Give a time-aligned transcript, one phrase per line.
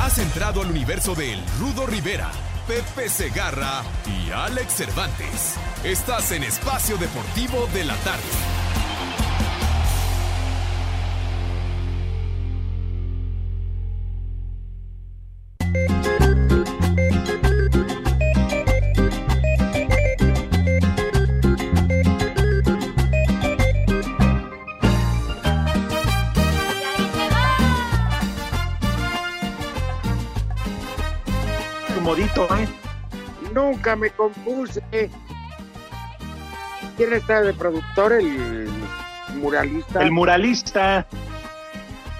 [0.00, 2.30] Has entrado al universo de El Rudo Rivera,
[2.68, 5.56] Pepe Segarra y Alex Cervantes.
[5.82, 8.57] Estás en Espacio Deportivo de la Tarde.
[33.88, 34.82] Nunca me compuse.
[36.98, 38.12] ¿Quién está de productor?
[38.12, 38.68] El
[39.36, 40.02] muralista.
[40.02, 41.06] El muralista.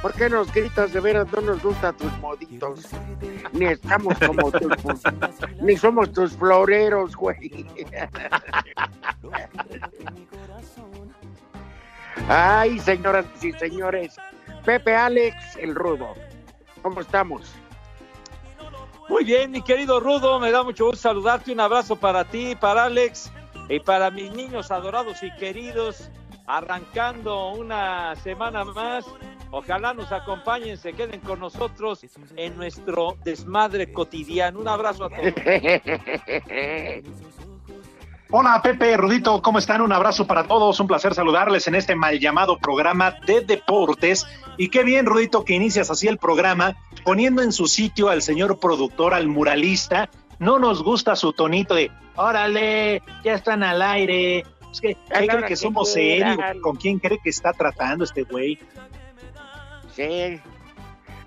[0.01, 1.27] ¿Por qué nos gritas de veras?
[1.31, 2.87] No nos gustan tus moditos.
[3.53, 5.03] Ni estamos como tus.
[5.61, 7.67] ni somos tus floreros, güey.
[12.29, 14.17] Ay, señoras y señores.
[14.65, 16.15] Pepe Alex, el rudo.
[16.81, 17.53] ¿Cómo estamos?
[19.09, 21.53] Muy bien, mi querido Rudo, me da mucho gusto saludarte.
[21.53, 23.33] Un abrazo para ti, para Alex
[23.69, 26.11] y para mis niños adorados y queridos.
[26.47, 29.05] Arrancando una semana más.
[29.51, 32.05] Ojalá nos acompañen, se queden con nosotros
[32.37, 34.61] en nuestro desmadre cotidiano.
[34.61, 35.23] Un abrazo a todos.
[38.31, 39.81] Hola Pepe, Rudito, ¿cómo están?
[39.81, 44.27] Un abrazo para todos, un placer saludarles en este mal llamado programa de deportes.
[44.59, 46.77] Y qué bien, Rudito, que inicias así el programa,
[47.09, 50.11] poniendo en su sitio al señor productor, al muralista.
[50.39, 54.45] No nos gusta su tonito de, órale, ya están al aire.
[54.71, 56.37] Es que, ¿qué cree que somos serios?
[56.61, 58.59] ¿Con quién cree que está tratando este güey?
[59.97, 60.39] Sí.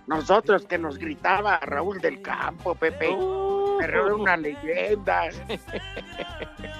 [0.05, 3.07] Nosotros que nos gritaba Raúl del Campo, Pepe.
[3.79, 5.29] Pero era una leyenda.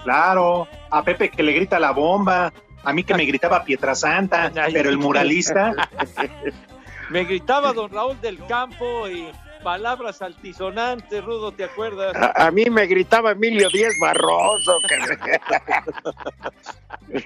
[0.03, 4.91] Claro, a Pepe que le grita la bomba, a mí que me gritaba Pietrasanta, pero
[4.91, 5.73] el muralista,
[7.11, 9.29] Me gritaba don Raúl del Campo y
[9.63, 12.16] palabras altisonantes, Rudo, ¿te acuerdas?
[12.16, 14.77] A, a mí me gritaba Emilio Díez Barroso.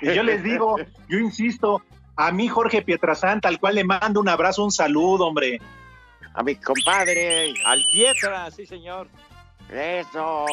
[0.02, 0.76] yo les digo,
[1.08, 1.82] yo insisto,
[2.16, 5.62] a mí Jorge Pietrasanta, al cual le mando un abrazo, un saludo, hombre.
[6.34, 7.54] a mi compadre.
[7.66, 9.08] Al Pietra, sí, señor.
[9.72, 10.46] Eso.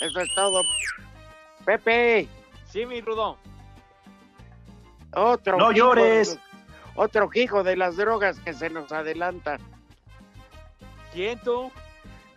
[0.00, 0.62] Eso es todo.
[1.64, 2.28] Pepe,
[2.70, 3.36] Sí, mi Rudo.
[5.14, 5.56] otro.
[5.58, 6.38] No llores.
[7.00, 9.58] Otro hijo de las drogas que se nos adelanta.
[11.12, 11.70] ¿Quién tú?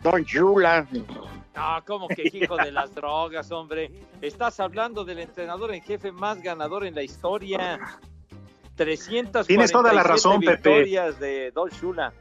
[0.00, 0.86] Don Chula.
[0.92, 3.90] No, como que hijo de las drogas, hombre.
[4.20, 7.80] Estás hablando del entrenador en jefe más ganador en la historia.
[8.76, 10.86] 300 Tienes toda la razón, Pepe.
[10.86, 12.12] de Don Shula.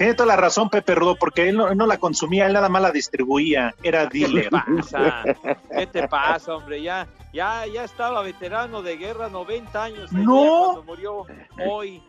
[0.00, 2.70] Tiene toda la razón, Pepe Rudo, porque él no, él no la consumía, él nada
[2.70, 5.24] más la distribuía, era ¿Qué te pasa?
[5.76, 6.80] ¿Qué te pasa, hombre?
[6.80, 10.10] Ya, ya, ya estaba veterano de guerra, 90 años.
[10.10, 10.62] No.
[10.72, 11.26] Cuando murió
[11.68, 12.02] hoy.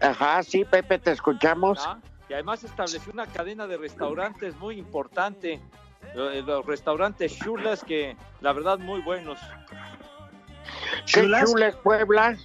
[0.00, 1.78] Ajá, sí, Pepe, te escuchamos.
[1.86, 2.00] ¿ah?
[2.28, 5.60] Y además estableció una cadena de restaurantes muy importante.
[6.16, 9.38] Lo- Los restaurantes Chulas que la verdad muy buenos.
[11.06, 11.44] ¿Qué ¿Chulas?
[11.50, 12.36] Chula es Puebla?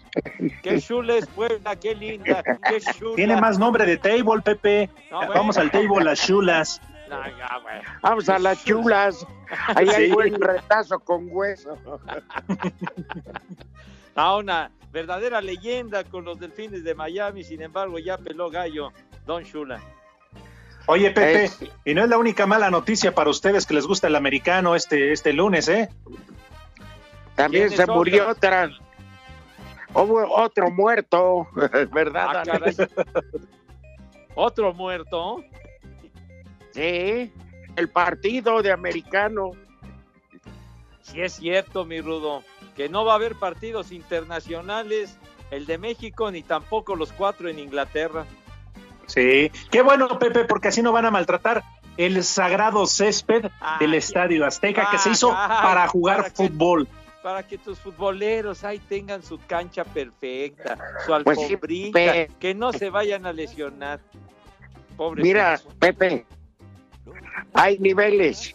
[0.62, 3.16] Qué chules, Puebla, qué linda, qué chula.
[3.16, 4.90] Tiene más nombre de table, Pepe.
[5.12, 5.34] No, bueno.
[5.34, 6.82] Vamos al table, las chulas.
[7.10, 7.76] No, ya, güey.
[8.02, 9.26] Vamos a las chulas.
[9.76, 11.78] Ahí hay buen retazo con hueso.
[14.16, 18.92] Ah, una verdadera leyenda con los delfines de Miami, sin embargo ya peló gallo
[19.26, 19.82] Don Shula.
[20.86, 24.06] Oye, Pepe, Es- y no es la única mala noticia para ustedes que les gusta
[24.08, 25.90] el americano este, este lunes, ¿eh?
[27.36, 28.70] También ¿Quiénes se murió otra.
[29.94, 31.48] Hubo otro muerto,
[31.92, 32.44] ¿verdad?
[32.48, 32.88] Ah.
[34.36, 35.44] Otro muerto.
[36.72, 37.32] Sí,
[37.76, 39.52] el partido de americano.
[41.02, 42.44] Sí es cierto, mi Rudo,
[42.76, 45.18] que no va a haber partidos internacionales,
[45.52, 48.26] el de México ni tampoco los cuatro en Inglaterra.
[49.06, 49.52] Sí.
[49.70, 51.64] Qué bueno, Pepe, porque así no van a maltratar
[51.98, 53.94] el sagrado césped Ah, del.
[53.94, 56.88] Estadio Azteca que se Ah, hizo para jugar para que- fútbol.
[57.24, 62.74] Para que tus futboleros ahí tengan su cancha perfecta, su Pues sí, alfombrita, que no
[62.74, 64.02] se vayan a lesionar.
[64.98, 66.26] Pobre Mira, Pepe,
[67.54, 68.54] hay niveles.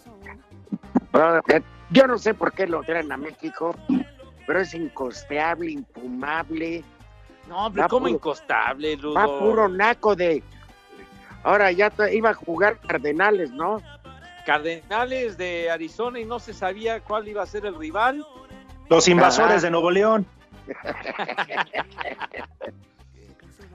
[1.49, 3.75] Eh, Yo no sé por qué lo traen a México,
[4.45, 6.83] pero es incosteable, infumable.
[7.47, 9.15] No, hombre, Va ¿cómo puro- incostable, Ludo?
[9.15, 10.43] Va puro naco de
[11.43, 13.81] Ahora ya iba a jugar Cardenales, ¿no?
[14.45, 18.23] Cardenales de Arizona y no se sabía cuál iba a ser el rival.
[18.89, 19.61] Los invasores Ajá.
[19.61, 20.25] de Nuevo León.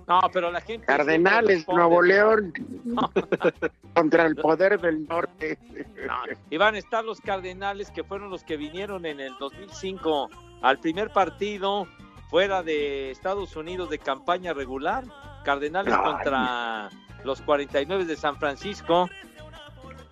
[0.06, 0.86] No, pero la gente.
[0.86, 1.66] Cardenales.
[1.66, 2.52] Nuevo León,
[3.94, 5.58] contra el poder del norte.
[6.06, 10.28] No, iban a estar los Cardenales que fueron los que vinieron en el 2005
[10.62, 11.86] al primer partido
[12.28, 15.04] fuera de Estados Unidos de campaña regular.
[15.44, 16.02] Cardenales Ay.
[16.02, 16.90] contra
[17.24, 19.08] los 49 de San Francisco,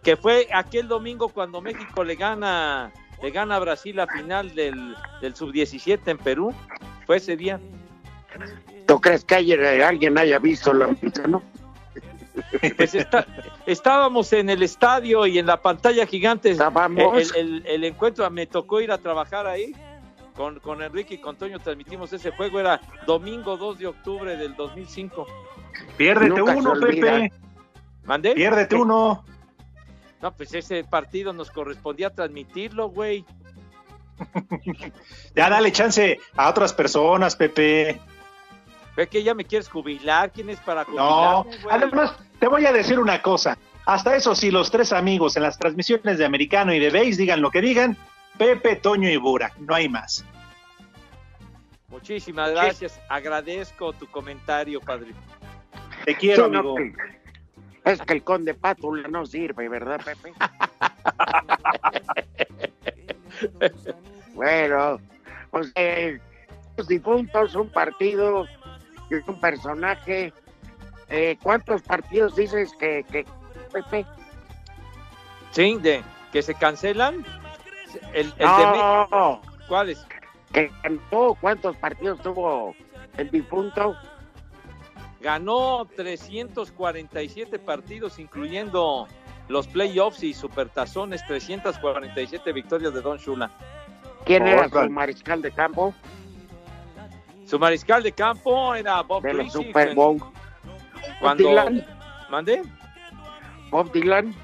[0.03, 4.95] que fue aquel domingo cuando México le gana le gana a Brasil la final del,
[5.21, 6.53] del sub-17 en Perú.
[7.07, 7.61] Fue ese día.
[8.87, 10.89] ¿Tú crees que ayer alguien haya visto la
[11.29, 11.43] no?
[12.77, 13.27] Pues está-
[13.67, 16.51] estábamos en el estadio y en la pantalla gigante.
[16.51, 17.33] Estábamos.
[17.35, 19.75] El, el- el encuentro me tocó ir a trabajar ahí.
[20.35, 22.59] Con, con Enrique y con Toño transmitimos ese juego.
[22.59, 25.27] Era domingo 2 de octubre del 2005.
[25.99, 26.73] Piérdete Nunca uno.
[26.81, 27.31] Pepe.
[28.05, 28.35] ¿Mandé?
[28.35, 29.25] Piérdete uno.
[30.23, 33.25] No, pues ese partido nos correspondía transmitirlo, güey.
[35.35, 38.01] Ya dale chance a otras personas, Pepe.
[38.97, 40.31] ¿Ve que ya me quieres jubilar?
[40.31, 41.75] ¿Quién es para No, jubilarme, güey?
[41.75, 43.59] además te voy a decir una cosa.
[43.85, 47.41] Hasta eso, si los tres amigos en las transmisiones de americano y de base digan
[47.41, 47.97] lo que digan,
[48.39, 50.25] Pepe, Toño y Burak, no hay más.
[51.89, 53.01] Muchísimas gracias.
[53.09, 55.13] Agradezco tu comentario, padre.
[56.05, 56.77] Te quiero, no, amigo.
[57.85, 60.33] Es que el conde Pátula no sirve, ¿verdad, Pepe?
[64.35, 65.01] bueno,
[65.51, 66.19] pues eh,
[66.77, 68.47] los difuntos, un partido
[69.11, 70.33] y un personaje.
[71.09, 73.27] Eh, ¿Cuántos partidos dices que, que
[73.73, 74.07] Pepe?
[75.51, 76.03] Sí, de
[76.33, 77.25] que se cancelan.
[78.15, 80.05] El, el No, ¿Cuáles?
[80.53, 80.71] que
[81.41, 82.75] ¿cuántos partidos tuvo
[83.17, 83.97] el difunto?
[85.23, 89.07] Ganó 347 partidos, incluyendo
[89.49, 93.51] los playoffs y supertazones, 347 victorias de Don Shula.
[94.25, 95.93] ¿Quién era su mariscal de campo
[97.45, 100.19] Su mariscal de campo era Bob de Super Bowl?
[100.19, 100.33] Bob
[101.21, 101.87] Cuando Dylan,
[102.31, 102.63] mandé,
[103.71, 104.35] Bob Dylan,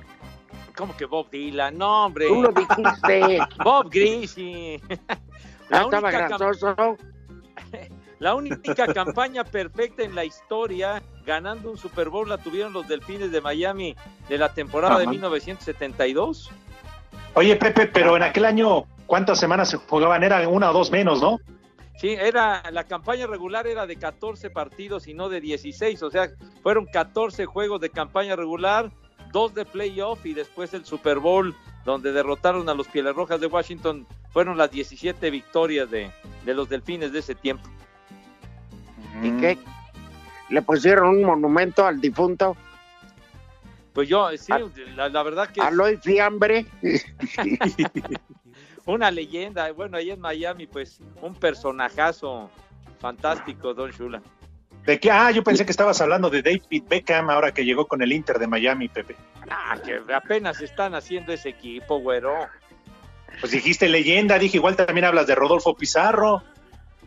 [0.76, 1.76] ¿cómo que Bob Dylan?
[1.76, 3.38] No, hombre, tú lo dijiste.
[3.64, 4.80] Bob Greasy.
[4.90, 5.18] Ah,
[5.70, 6.96] La estaba única, grasoso.
[8.18, 13.30] La única campaña perfecta en la historia, ganando un Super Bowl, la tuvieron los Delfines
[13.30, 13.94] de Miami
[14.28, 15.10] de la temporada de Ajá.
[15.10, 16.50] 1972.
[17.34, 20.24] Oye, Pepe, pero en aquel año, ¿cuántas semanas se jugaban?
[20.24, 21.38] Era una o dos menos, ¿no?
[21.98, 26.30] Sí, era la campaña regular era de 14 partidos y no de 16, o sea,
[26.62, 28.90] fueron 14 juegos de campaña regular,
[29.32, 33.46] dos de playoff y después el Super Bowl donde derrotaron a los Pieles Rojas de
[33.46, 36.10] Washington, fueron las 17 victorias de,
[36.44, 37.68] de los Delfines de ese tiempo.
[39.22, 39.58] ¿Y qué?
[40.50, 42.56] ¿Le pusieron un monumento al difunto?
[43.92, 44.60] Pues yo, sí, A-
[44.94, 46.66] la, la verdad que Aloy Fiambre.
[48.86, 52.50] una leyenda, bueno, ahí en Miami, pues un personajazo
[53.00, 54.22] fantástico, Don Shula.
[54.86, 55.10] ¿De qué?
[55.10, 58.38] Ah, yo pensé que estabas hablando de David Beckham ahora que llegó con el Inter
[58.38, 59.16] de Miami, Pepe.
[59.50, 62.34] Ah, que apenas están haciendo ese equipo, güero.
[63.40, 66.42] Pues dijiste leyenda, dije, igual también hablas de Rodolfo Pizarro.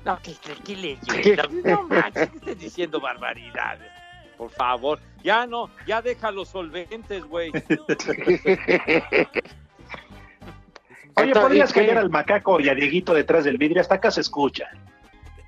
[0.06, 1.44] No, ¿qué, qué, qué leyenda?
[1.64, 3.92] No manches, ¿qué estás diciendo barbaridades?
[4.38, 7.52] Por favor, ya no, ya deja los solventes, güey.
[11.16, 14.70] Oye, podrías callar al macaco y a Dieguito detrás del vidrio, hasta acá se escucha.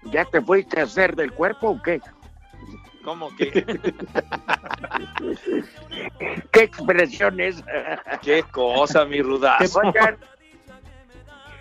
[0.04, 2.02] ¿Ya te fuiste a hacer del cuerpo o qué?
[3.04, 3.52] ¿Cómo que?
[6.52, 7.64] ¿Qué expresiones?
[8.22, 9.80] ¿Qué cosa, mi rudazo?
[9.80, 10.18] Oigan,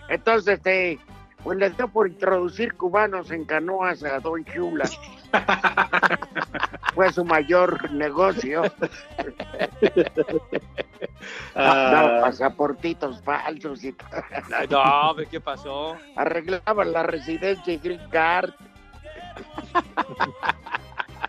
[0.09, 0.99] entonces, este,
[1.45, 4.89] pues les dio por introducir cubanos en canoas a Don Chula.
[6.95, 8.63] Fue su mayor negocio.
[11.55, 13.95] Ah, pasaportitos falsos y
[14.71, 14.81] No,
[15.11, 15.97] hombre, ¿qué pasó?
[16.17, 18.51] arreglaban la residencia y green card.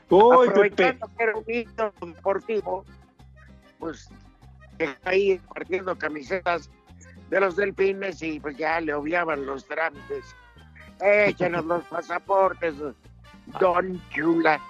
[0.09, 0.97] uy, Pepe.
[0.99, 2.85] Aprovechando que era un hito deportivo,
[3.79, 4.09] pues
[4.77, 6.69] que ahí partiendo camisetas
[7.29, 10.35] de los delfines y pues ya le obviaban los trámites.
[11.01, 12.75] Échenos los pasaportes,
[13.59, 14.59] Don Chula.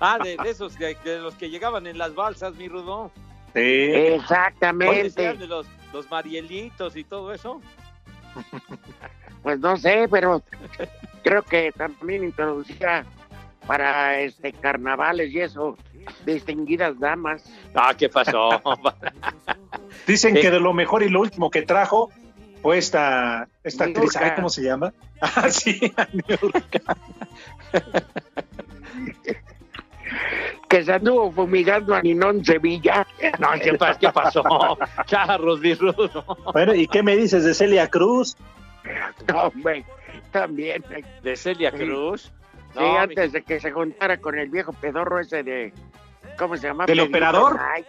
[0.00, 3.10] Ah, de, de esos, de, de los que llegaban en las balsas, mi rudo.
[3.52, 3.60] Sí.
[3.60, 5.22] Exactamente.
[5.22, 7.60] ¿eran de los, los marielitos y todo eso?
[9.42, 10.42] Pues no sé, pero
[11.22, 13.04] creo que también introducía
[13.66, 15.76] para este carnavales y eso
[16.26, 17.44] distinguidas damas.
[17.74, 18.48] Ah, ¿qué pasó?
[20.06, 22.10] Dicen que de lo mejor y lo último que trajo
[22.60, 24.92] fue esta, esta actriz, ¿cómo se llama?
[25.24, 25.78] Ah, sí,
[30.68, 33.06] que se anduvo fumigando a Ninón Sevilla.
[33.38, 34.42] No, ¿qué, pas- qué pasó?
[35.06, 36.24] Charros, mi rudo.
[36.52, 38.36] Bueno, ¿y qué me dices de Celia Cruz?
[39.28, 39.84] No, hombre,
[40.30, 40.82] también.
[40.90, 41.78] eh, De Celia Sí.
[41.78, 42.32] Cruz.
[42.72, 45.72] Sí, No, antes de que se juntara con el viejo pedorro ese de.
[46.38, 46.86] ¿Cómo se llama?
[46.86, 47.56] ¿Del operador?
[47.56, 47.84] Nay.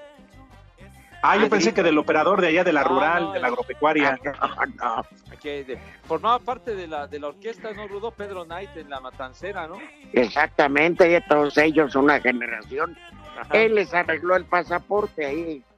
[1.26, 3.40] Ah, yo Ah, pensé que del operador de allá de la No, rural, no, de
[3.40, 4.20] la agropecuaria.
[4.42, 5.06] Ah, no,
[5.42, 8.12] de- formaba parte de la, de la orquesta, ¿no, Rudo?
[8.12, 9.78] Pedro Knight en la matancera, ¿no?
[10.12, 12.98] Exactamente, de todos ellos, una generación.
[13.40, 13.54] Ajá.
[13.58, 15.64] Él les arregló el pasaporte ahí.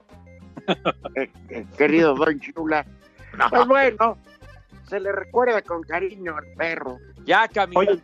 [1.16, 2.84] Eh, eh, querido Don Chula.
[3.52, 4.18] Pues bueno,
[4.88, 6.98] se le recuerda con cariño al perro.
[7.24, 7.82] Ya caminó.
[7.82, 8.00] Oye,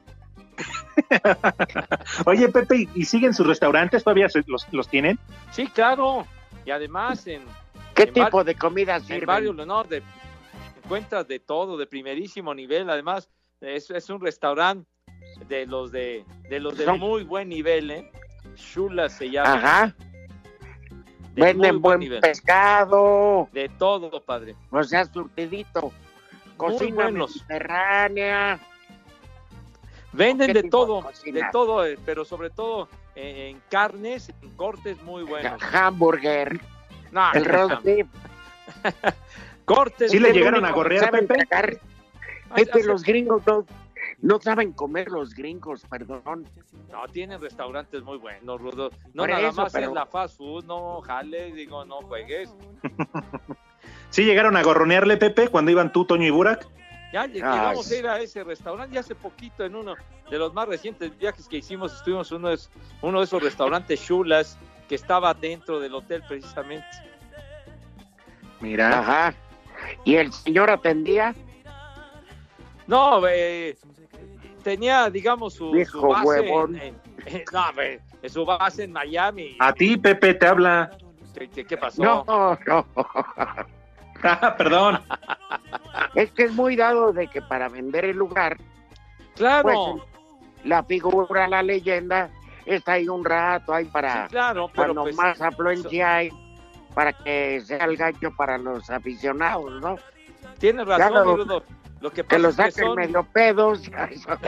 [2.25, 4.03] Oye, Pepe, ¿y- ¿y siguen sus restaurantes?
[4.03, 5.17] ¿Todavía los, los tienen?
[5.51, 6.25] Sí, claro.
[6.65, 7.43] Y además en,
[7.95, 9.25] ¿Qué En tipo de comida en sirven?
[9.25, 10.01] varios, no, de,
[10.83, 12.89] encuentras de todo, de primerísimo nivel.
[12.89, 13.29] Además,
[13.61, 14.89] es, es un restaurante
[15.47, 18.11] de los de, de los de Son- muy buen nivel, ¿eh?
[18.55, 19.53] Shula se llama.
[19.53, 19.95] Ajá,
[21.33, 22.19] de venden buen nivel.
[22.19, 24.55] pescado, De todo, padre.
[24.69, 25.91] o sea, surtidito.
[26.57, 28.59] Cocina mediterránea.
[30.13, 35.01] Venden ¿Qué de todo, de todo, eh, pero sobre todo eh, en carnes, en cortes
[35.03, 35.61] muy buenos.
[35.73, 36.59] Hamburger,
[37.11, 38.07] No, el roast beef.
[39.65, 40.11] cortes.
[40.11, 41.47] ¿Sí le llegaron a ¿Saben Pepe?
[42.49, 43.65] hace- los gringos no,
[44.21, 46.45] no saben comer los gringos, perdón.
[46.91, 48.91] No, tienen restaurantes muy buenos, Rudo.
[49.13, 52.53] No, Por nada eso, más pero- es la fast food, no jale, digo, no juegues.
[54.09, 56.67] ¿Sí llegaron a gorronearle, Pepe, cuando iban tú, Toño y Burak?
[57.11, 59.95] Ya llegamos a ir a ese restaurante, ya hace poquito, en uno
[60.29, 63.43] de los más recientes viajes que hicimos, estuvimos en uno de, esos- uno de esos
[63.43, 66.85] restaurantes chulas que estaba dentro del hotel precisamente.
[68.61, 68.99] Mira.
[68.99, 69.33] Ajá.
[70.05, 71.35] ¿Y el señor atendía?
[72.87, 73.75] No, eh,
[74.63, 76.75] tenía, digamos, su, Viejo su base huevón.
[76.75, 77.65] en, en- no,
[78.21, 79.57] en su base en Miami.
[79.59, 80.91] A ti, Pepe, te habla.
[81.33, 82.01] ¿Qué, qué- qué pasó?
[82.03, 82.85] No, no.
[84.23, 85.01] Ah, perdón.
[86.15, 88.57] Es que es muy dado de que para vender el lugar,
[89.35, 90.03] claro, pues
[90.65, 92.29] la figura, la leyenda,
[92.65, 96.29] está ahí un rato, ahí para sí, claro, pero cuando pues, más afluencia hay,
[96.93, 99.95] para que sea el gancho para los aficionados, ¿no?
[100.59, 101.35] tienes razón, Claro.
[101.37, 101.63] Rudo.
[102.01, 103.81] Lo que Que pasa lo que saquen son- medio pedos.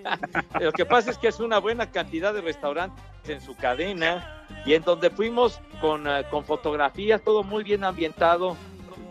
[0.60, 2.98] Lo que pasa es que es una buena cantidad de restaurantes
[3.28, 8.56] en su cadena y en donde fuimos con, eh, con fotografías, todo muy bien ambientado,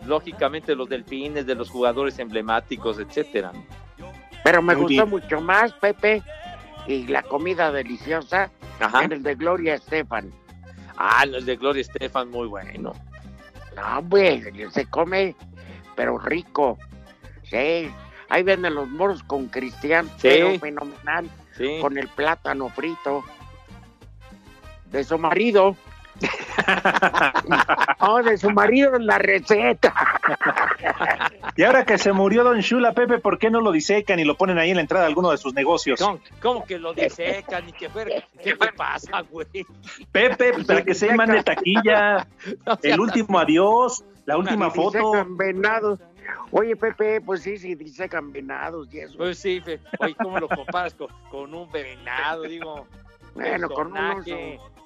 [0.06, 3.52] lógicamente los delfines, de los jugadores emblemáticos, etcétera.
[4.44, 5.10] Pero me Muy gustó bien.
[5.10, 6.22] mucho más, Pepe,
[6.86, 8.50] y la comida deliciosa
[8.80, 9.04] Ajá.
[9.04, 10.32] en el de Gloria Estefan.
[10.96, 12.92] Ah, el de Gloria Estefan, muy bueno.
[13.76, 15.36] No, pues, se come,
[15.94, 16.78] pero rico.
[17.44, 17.90] Sí,
[18.28, 20.22] ahí venden los moros con cristian, Sí.
[20.22, 21.78] pero fenomenal, Sí.
[21.80, 23.24] con el plátano frito.
[24.86, 25.76] De su marido.
[28.00, 29.94] oh, de su marido en la receta.
[31.56, 34.36] Y ahora que se murió Don Shula, Pepe, ¿por qué no lo disecan y lo
[34.36, 35.98] ponen ahí en la entrada de alguno de sus negocios?
[36.00, 37.72] ¿Cómo, cómo que lo disecan y?
[37.72, 37.88] ¿Qué
[38.76, 39.46] pasa, güey?
[40.12, 42.26] Pepe, para que se mande taquilla,
[42.82, 45.12] el último adiós, la última foto.
[45.12, 46.00] disecan venados.
[46.50, 49.16] Oye, Pepe, pues sí, sí, disecan venados y eso.
[49.16, 49.80] Pues sí, fe.
[49.98, 52.42] oye, ¿cómo lo comparas con, con un venado?
[52.42, 52.86] Digo,
[53.34, 54.24] Bueno, con un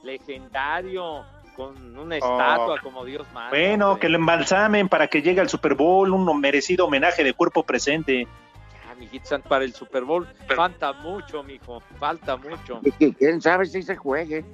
[0.02, 1.24] legendario,
[1.56, 3.50] con una estatua como Dios manda.
[3.50, 4.00] Bueno, hombre.
[4.00, 8.26] que lo embalsamen para que llegue al Super Bowl, un merecido homenaje de cuerpo presente.
[8.90, 12.80] Ah, mijito para el Super Bowl falta mucho, mijo, falta mucho.
[12.82, 14.44] Y que quién sabe si se juegue.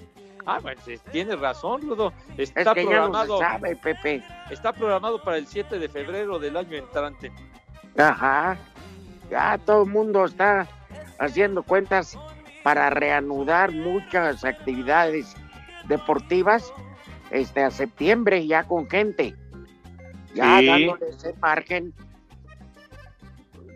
[0.46, 0.80] Ah, bueno,
[1.12, 2.12] tienes razón, Rudo.
[2.38, 4.22] Es Está que ya no se programado, sabe, Pepe.
[4.50, 7.30] está programado para el 7 de febrero del año entrante.
[7.98, 8.56] Ajá.
[9.30, 10.66] Ya todo el mundo está
[11.18, 12.16] haciendo cuentas
[12.68, 15.34] para reanudar muchas actividades
[15.84, 16.70] deportivas
[17.30, 19.34] este a septiembre ya con gente.
[20.34, 20.66] Ya Sí.
[20.66, 21.94] dándole ese margen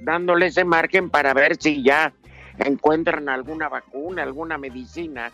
[0.02, 2.12] dándole ese margen para ver si ya
[2.58, 5.30] encuentran alguna vacuna, alguna medicina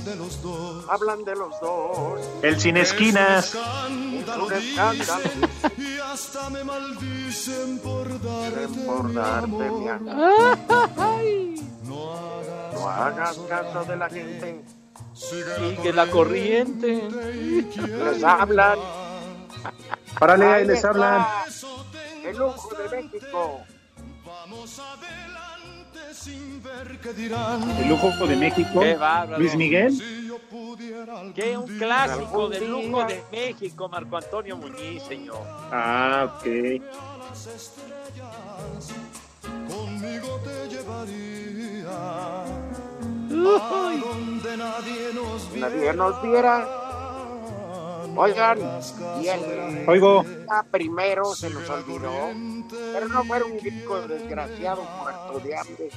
[0.89, 2.21] Hablan de los dos.
[2.43, 3.55] El sin esquinas.
[3.55, 5.25] Un escándalo.
[5.79, 10.59] Y hasta me maldicen por darte, Por darte mi amor.
[12.75, 14.65] No hagas caso de la gente.
[15.15, 17.09] Sigue la corriente.
[17.11, 18.79] Les hablan.
[20.19, 21.27] Párale, ahí les hablan.
[22.23, 23.61] El lujo de México.
[26.13, 27.71] Sin ver qué dirán.
[27.79, 28.81] El lujo de México.
[28.81, 29.39] Qué bárbaro.
[29.39, 29.93] Luis Miguel.
[31.35, 35.43] Que un clásico del lujo de México, Marco Antonio Muñiz, señor.
[35.71, 36.45] Ah, ok.
[39.69, 42.45] Conmigo te llevaría a
[43.31, 45.69] donde nadie nos viera.
[45.69, 46.80] Nadie nos viera.
[48.17, 48.59] Oigan,
[49.23, 50.25] y el Oigo.
[50.71, 52.13] primero se nos olvidó,
[52.93, 55.91] pero no fuera un gringo desgraciado muerto de hambre.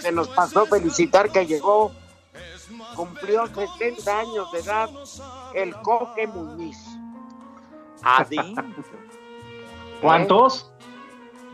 [0.00, 1.92] Se nos pasó felicitar que llegó,
[2.94, 4.90] cumplió 60 años de edad,
[5.54, 6.78] el Coque Muñiz.
[8.02, 8.54] Adín.
[10.00, 10.70] ¿Cuántos?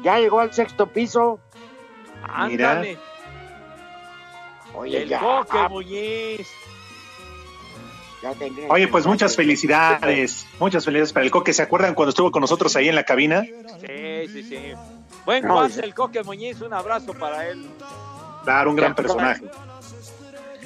[0.02, 1.38] Ya llegó al sexto piso.
[2.22, 2.98] Ándale.
[4.74, 6.48] Oye, El ya, Coque ah, Muñiz.
[8.22, 8.32] Ya
[8.68, 10.46] Oye, pues muchas felicidades.
[10.60, 11.52] Muchas felicidades para el Coque.
[11.52, 13.42] ¿Se acuerdan cuando estuvo con nosotros ahí en la cabina?
[13.42, 14.58] Sí, sí, sí.
[15.24, 17.68] Buen No, el Coque Muñiz, un abrazo para él.
[18.44, 19.44] Dar un gran personaje.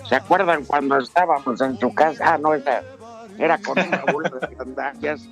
[0.08, 2.34] ¿Se acuerdan cuando estábamos en tu casa?
[2.34, 5.28] Ah, no, era con una bola de sandalias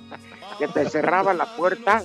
[0.59, 2.03] que te cerraba la puerta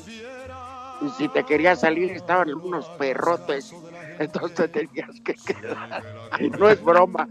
[1.01, 3.75] y si te querías salir estaban unos perrotes,
[4.19, 6.03] entonces te tenías que quedar.
[6.59, 7.29] No es broma.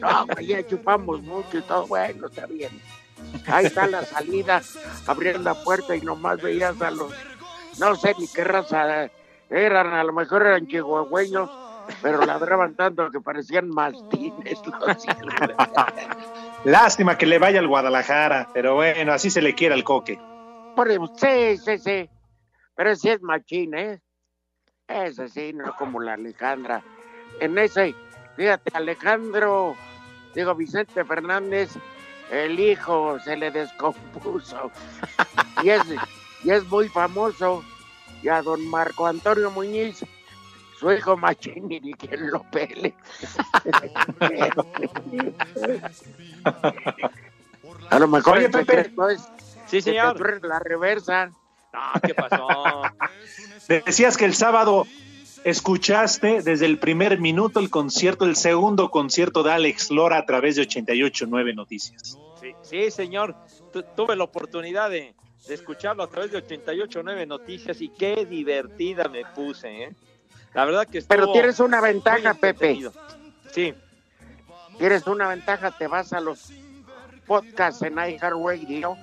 [0.00, 2.70] No, güey, ya chupamos mucho y todo, bueno, está bien.
[3.46, 4.62] Ahí está la salida,
[5.06, 7.12] abrieron la puerta y nomás veías a los,
[7.78, 9.10] no sé ni qué raza
[9.50, 11.50] eran, a lo mejor eran chihuahueños,
[12.00, 14.60] pero ladraban tanto que parecían mastines.
[14.64, 15.06] los
[16.64, 20.18] Lástima que le vaya al Guadalajara, pero bueno, así se le quiere al Coque.
[21.16, 22.10] Sí, sí, sí.
[22.74, 24.00] Pero sí es machín, ¿eh?
[24.88, 26.82] Ese sí, no como la Alejandra.
[27.40, 27.94] En ese,
[28.36, 29.76] fíjate, Alejandro,
[30.34, 31.70] digo, Vicente Fernández,
[32.30, 34.70] el hijo se le descompuso.
[35.62, 35.82] Y es,
[36.44, 37.62] y es muy famoso.
[38.22, 40.04] Y a don Marco Antonio Muñiz,
[40.78, 42.94] su hijo machín, y ni quien lo pele.
[47.90, 48.92] a lo mejor Oye, Pepe.
[49.12, 49.22] es
[49.66, 50.44] Sí, señor.
[50.44, 51.30] la reversa.
[51.72, 52.82] No, ¿qué pasó?
[53.68, 54.86] Decías que el sábado
[55.44, 60.56] escuchaste desde el primer minuto el concierto, el segundo concierto de Alex Lora a través
[60.56, 62.18] de 88.9 Noticias.
[62.40, 63.34] Sí, sí, señor.
[63.72, 65.14] Tu- tuve la oportunidad de,
[65.48, 69.94] de escucharlo a través de 88.9 Noticias y qué divertida me puse, ¿eh?
[70.54, 72.78] La verdad que Pero tienes una ventaja, Pepe.
[73.52, 73.72] Sí,
[74.78, 76.50] Tienes una ventaja, te vas a los
[77.26, 78.96] podcasts en iHeartRadio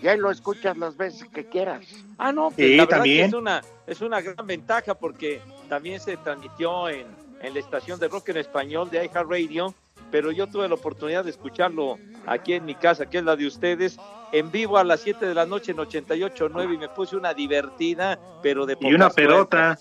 [0.00, 1.84] y ahí lo escuchas las veces que quieras.
[2.18, 3.18] Ah, no, pues Sí, la verdad también.
[3.18, 5.40] que es una, es una gran ventaja porque
[5.72, 7.06] también se transmitió en,
[7.40, 9.74] en la estación de rock en español de iHeartRadio,
[10.10, 13.46] pero yo tuve la oportunidad de escucharlo aquí en mi casa, que es la de
[13.46, 13.96] ustedes,
[14.32, 18.18] en vivo a las 7 de la noche en 88.9 y me puse una divertida,
[18.42, 19.78] pero de Y una pelota.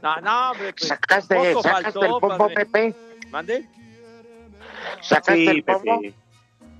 [0.00, 2.54] No, no, hombre, pues, ¿Sacaste, poco sacaste faltó, el pombo, padre.
[2.54, 2.94] Pepe?
[3.30, 3.68] ¿Mande?
[5.00, 6.00] ¿Sacaste Sí, el pombo?
[6.00, 6.14] Pepe.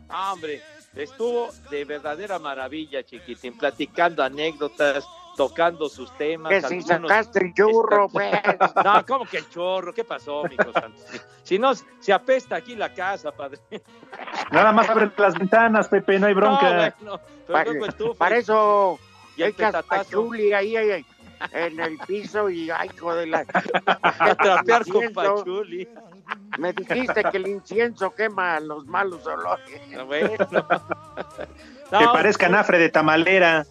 [0.09, 0.62] Ah, hombre,
[0.95, 5.05] estuvo de verdadera maravilla, chiquitín, platicando anécdotas,
[5.37, 6.51] tocando sus temas.
[6.51, 8.33] Que si algunos- sacaste el churro, pues.
[8.85, 9.92] No, ¿cómo que el chorro?
[9.92, 10.99] ¿Qué pasó, mijo santo?
[11.42, 13.59] Si, no, se apesta aquí la casa, padre.
[14.51, 16.94] Nada más abre las ventanas, Pepe, no hay bronca.
[17.01, 18.99] No, bueno, Para, para eso
[19.37, 19.88] Y echas petatazo.
[19.88, 21.07] pachuli ahí, ahí, ahí,
[21.53, 23.44] en el piso y ay, hijo de la...
[24.03, 25.88] A trapear con pachuli.
[26.59, 29.81] Me dijiste que el incienso quema los malos olores.
[30.07, 30.47] Bueno.
[31.90, 33.66] Que No, parezca anafre de tamalera.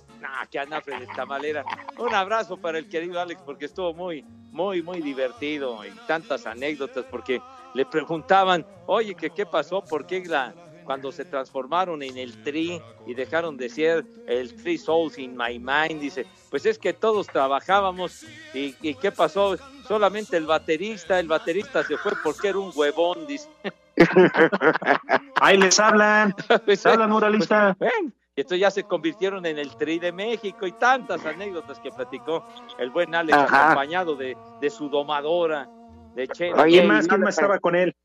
[0.49, 1.63] Que anafre de tamalera.
[1.97, 7.05] Un abrazo para el querido Alex porque estuvo muy, muy, muy divertido y tantas anécdotas
[7.09, 7.41] porque
[7.73, 12.81] le preguntaban, oye, que qué pasó, por qué la, cuando se transformaron en el Tri
[13.07, 17.27] y dejaron de ser el Three Souls in My Mind, dice, pues es que todos
[17.27, 22.71] trabajábamos y, y qué pasó, solamente el baterista, el baterista se fue porque era un
[22.75, 23.49] huevón, dice.
[25.41, 26.35] Ahí les hablan.
[26.65, 27.75] Pues, hablan, muralista.
[27.79, 31.91] Ven, y entonces ya se convirtieron en el Tri de México y tantas anécdotas que
[31.91, 32.43] platicó
[32.79, 33.65] el buen Alex, Ajá.
[33.65, 35.69] acompañado de, de su domadora,
[36.15, 36.63] de Chela.
[36.63, 37.07] Oye, ¿Quién y más?
[37.07, 37.95] ¿Quién más estaba con él?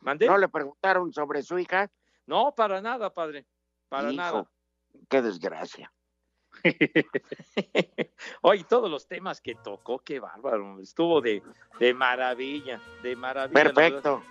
[0.00, 0.26] ¿Mandé?
[0.26, 1.88] ¿No le preguntaron sobre su hija?
[2.26, 3.46] No, para nada, padre.
[3.88, 4.50] Para Hijo, nada.
[5.08, 5.92] Qué desgracia.
[8.42, 10.80] Oye, todos los temas que tocó, qué bárbaro.
[10.80, 11.42] Estuvo de,
[11.78, 13.62] de maravilla, de maravilla.
[13.62, 14.22] Perfecto.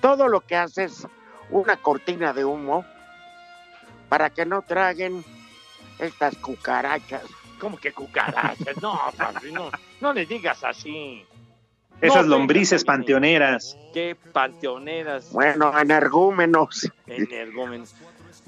[0.00, 1.06] Todo lo que hace es
[1.50, 2.84] una cortina de humo
[4.12, 5.24] para que no traguen
[5.98, 7.22] estas cucarachas.
[7.58, 8.76] ¿Cómo que cucarachas?
[8.82, 9.70] No, padre, no,
[10.02, 11.24] no le digas así.
[11.98, 13.74] Esas No, lombrices panteoneras.
[13.94, 15.32] Qué panteoneras.
[15.32, 16.92] Bueno, energúmenos.
[17.06, 17.94] Energúmenos.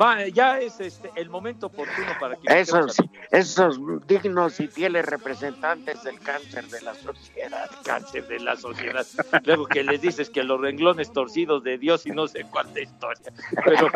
[0.00, 2.96] Va, ya es este, el momento oportuno para que Esos,
[3.30, 7.70] esos dignos y fieles representantes del cáncer de la sociedad.
[7.84, 9.06] cáncer de la sociedad.
[9.44, 13.32] Luego que les dices que los renglones torcidos de Dios y no sé cuánta historia.
[13.64, 13.88] Pero,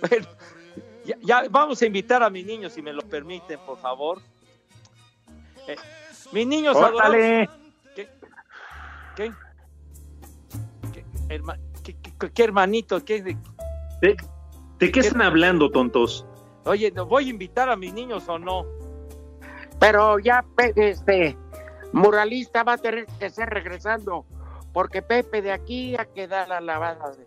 [0.00, 0.26] bueno,
[1.04, 4.20] ya, ya vamos a invitar a mis niños, si me lo permiten, por favor.
[5.68, 5.76] Eh,
[6.32, 6.76] mis niños.
[7.94, 8.08] ¿Qué?
[9.16, 9.32] ¿Qué?
[10.92, 11.58] ¿Qué, herma-
[12.28, 13.02] qué- hermanito?
[13.04, 13.36] ¿Qué, de-
[14.02, 14.16] ¿De,
[14.78, 16.26] de qué están hablando, tontos?
[16.64, 18.66] Oye, ¿no ¿voy a invitar a mis niños o no?
[19.78, 20.44] Pero ya,
[20.76, 21.36] este,
[21.92, 24.26] muralista va a tener que ser regresando,
[24.72, 27.10] porque Pepe de aquí a quedar la lavada.
[27.12, 27.26] de-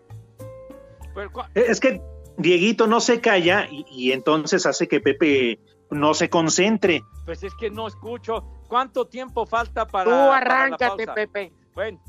[1.14, 2.00] Pero, ¿cuá- Es que
[2.36, 7.02] Dieguito no se calla y, y entonces hace que Pepe no se concentre.
[7.24, 8.44] Pues es que no escucho.
[8.68, 11.14] ¿Cuánto tiempo falta para, Tú para la arráncate, pausa?
[11.14, 11.52] Pepe.
[11.74, 12.00] Bueno,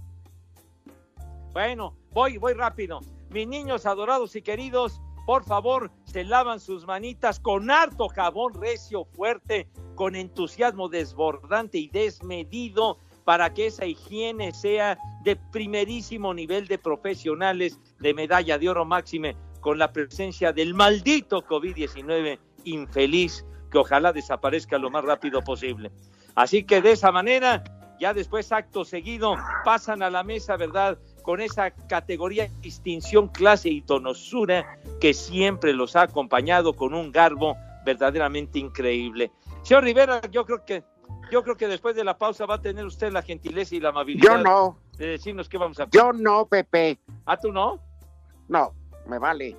[1.56, 3.00] bueno, voy, voy rápido.
[3.30, 9.06] Mis niños adorados y queridos, por favor, se lavan sus manitas con harto jabón recio,
[9.06, 16.78] fuerte, con entusiasmo desbordante y desmedido para que esa higiene sea de primerísimo nivel de
[16.78, 24.12] profesionales de medalla de oro máxime con la presencia del maldito COVID-19 infeliz que ojalá
[24.12, 25.90] desaparezca lo más rápido posible.
[26.36, 27.64] Así que de esa manera,
[27.98, 31.00] ya después acto seguido, pasan a la mesa, ¿verdad?
[31.26, 37.58] Con esa categoría, distinción, clase y tonosura que siempre los ha acompañado con un garbo
[37.84, 39.32] verdaderamente increíble.
[39.64, 40.84] Señor Rivera, yo creo que
[41.32, 43.90] yo creo que después de la pausa va a tener usted la gentileza y la
[43.90, 47.00] amabilidad Yo no, de decirnos qué vamos a yo no, Pepe.
[47.26, 47.80] ¿Ah, tú no?
[48.48, 48.74] No,
[49.08, 49.56] me vale.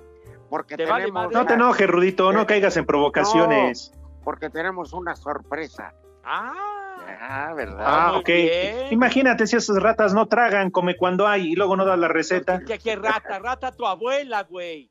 [0.49, 1.33] Porque ¿Te vale tenemos, madre?
[1.33, 3.91] No te una- enojes, Rudito, no caigas en provocaciones.
[4.23, 5.93] porque tenemos una sorpresa.
[6.23, 6.76] Ah,
[7.19, 7.77] Ah, ¿verdad?
[7.79, 8.27] Ah, muy ok.
[8.27, 8.87] bien.
[8.91, 12.59] Imagínate si esas ratas no tragan, come cuando hay y luego no das la receta.
[12.65, 13.39] ¿Qué, qué rata?
[13.39, 14.89] Rata tu abuela, güey.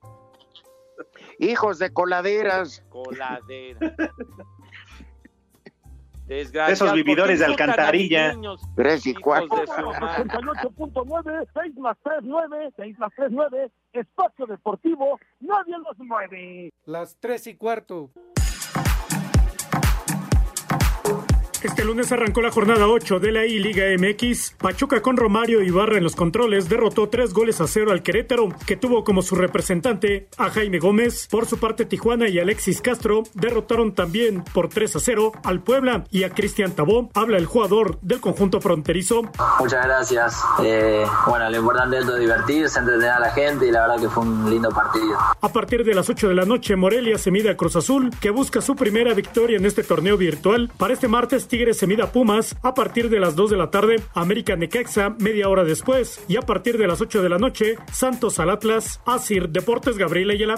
[1.39, 2.83] Hijos de coladeras.
[2.89, 3.79] Coladera.
[6.27, 8.57] Desgraciados, Esos vividores de ¿por qué insultan a mis alcantarilla.
[8.75, 9.61] Tres y cuatro.
[9.61, 10.25] de su madre.
[10.25, 16.73] 88.9, 6 más 3, 9, 6 más 3, 9, espacio deportivo, nadie los mueve.
[16.85, 18.11] Las tres y cuarto.
[21.67, 24.53] Este lunes arrancó la jornada 8 de la I-Liga MX.
[24.53, 28.77] Pachuca con Romario Ibarra en los controles derrotó tres goles a cero al Querétaro, que
[28.77, 31.27] tuvo como su representante a Jaime Gómez.
[31.29, 36.05] Por su parte, Tijuana y Alexis Castro derrotaron también por 3 a 0 al Puebla
[36.13, 37.11] y a Cristian Tabó.
[37.15, 39.23] Habla el jugador del conjunto fronterizo.
[39.59, 40.41] Muchas gracias.
[40.63, 44.23] Eh, bueno, lo importante es divertirse, entretener a la gente y la verdad que fue
[44.23, 45.19] un lindo partido.
[45.41, 48.31] A partir de las 8 de la noche, Morelia se mide a Cruz Azul, que
[48.31, 50.71] busca su primera victoria en este torneo virtual.
[50.79, 52.55] Para este martes, Tigres se mide a Pumas.
[52.63, 56.23] A partir de las 2 de la tarde, América Necaxa, media hora después.
[56.29, 59.01] Y a partir de las 8 de la noche, Santos al Atlas.
[59.07, 60.57] Asir Deportes, Gabriel Ayala.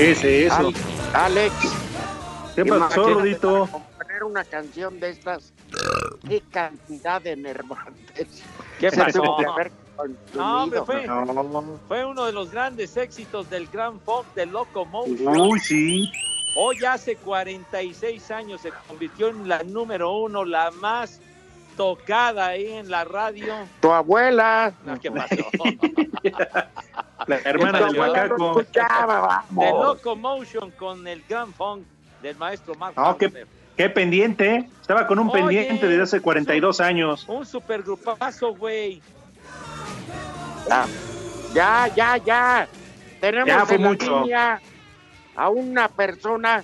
[0.00, 0.54] ¿Qué es eso?
[0.54, 0.74] Al-
[1.12, 1.54] Alex.
[2.54, 3.68] ¿Qué pasó, Rudito?
[3.70, 5.52] componer una canción de estas.
[6.26, 8.42] Qué cantidad de nervantes.
[8.78, 9.22] ¿Qué pasó?
[10.34, 11.78] No, hombre, fue, No.
[11.86, 15.38] fue uno de los grandes éxitos del Grand Funk de Locomotion.
[15.38, 16.10] Uy, sí.
[16.56, 21.20] Hoy hace 46 años se convirtió en la número uno, la más
[21.80, 23.54] tocada ahí en la radio.
[23.80, 24.74] Tu abuela.
[24.84, 25.34] No, ¿Qué pasó?
[27.26, 28.60] La hermana ¿Qué del macaco.
[28.60, 29.70] Escuchaba, De.
[29.70, 31.84] Locomotion con el Grand Funk
[32.20, 33.46] del maestro Mark No, qué,
[33.78, 34.54] qué pendiente.
[34.56, 34.70] ¿eh?
[34.78, 37.24] Estaba con un Oye, pendiente desde hace 42 años.
[37.28, 39.00] Un supergrupazo, güey.
[40.68, 40.86] Ya,
[41.54, 42.68] ya, ya, ya.
[43.22, 44.20] Tenemos Ya fue en la mucho.
[44.20, 44.60] línea
[45.34, 46.62] a una persona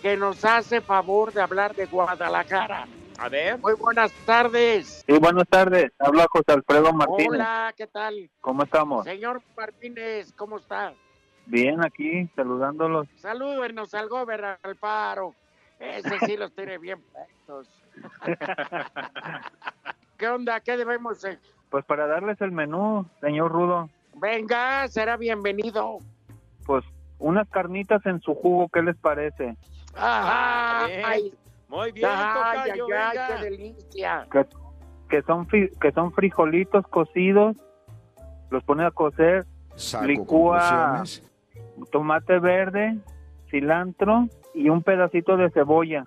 [0.00, 2.86] que nos hace favor de hablar de Guadalajara.
[3.18, 3.58] A ver.
[3.58, 5.04] Muy buenas tardes.
[5.06, 5.92] Sí, buenas tardes.
[5.98, 7.28] Habla José Alfredo Martínez.
[7.30, 8.30] Hola, ¿qué tal?
[8.40, 9.04] ¿Cómo estamos?
[9.04, 10.92] Señor Martínez, ¿cómo está?
[11.46, 13.06] Bien, aquí, saludándolos.
[13.16, 15.34] Salúdenos al Gober Alfaro.
[15.78, 17.68] Ese sí los tiene bien puestos.
[20.16, 20.60] ¿Qué onda?
[20.60, 21.18] ¿Qué debemos?
[21.18, 21.38] hacer?
[21.70, 25.98] Pues para darles el menú, señor Rudo, Venga, será bienvenido.
[26.64, 26.84] pues
[27.18, 29.56] unas carnitas en su jugo, ¿qué les parece?
[29.96, 30.86] Ajá.
[30.86, 31.32] bien.
[31.68, 33.26] Muy bien, ay, ay, tocayo, ay, venga.
[33.36, 34.26] qué delicia.
[34.30, 34.46] Que,
[35.08, 37.56] que son que son frijolitos cocidos,
[38.50, 39.44] los pone a cocer,
[40.04, 41.02] licúa
[41.90, 42.96] tomate verde,
[43.50, 46.04] cilantro y un pedacito de cebolla.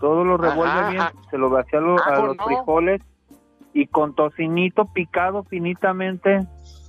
[0.00, 2.44] Todo lo revuelve Ajá, bien, se lo vacía a, lo- a Ajo, los ¿no?
[2.46, 3.02] frijoles
[3.74, 6.40] y con tocinito picado finitamente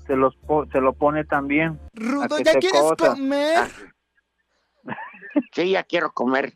[0.08, 1.78] se los po- se lo pone también.
[1.94, 3.10] Rudo, ¿ya quieres cosa.
[3.16, 3.68] comer?
[5.54, 6.54] Sí, ya quiero comer.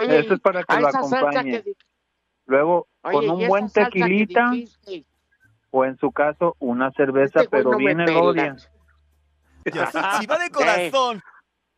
[0.00, 1.62] Oye, Eso es para que lo salsa acompañe.
[1.62, 1.72] que
[2.46, 4.50] Luego, Oye, con ¿y un buen salsa tequilita
[5.70, 8.56] o en su caso una cerveza, Este pero bien elodia.
[9.64, 11.22] Si va de corazón.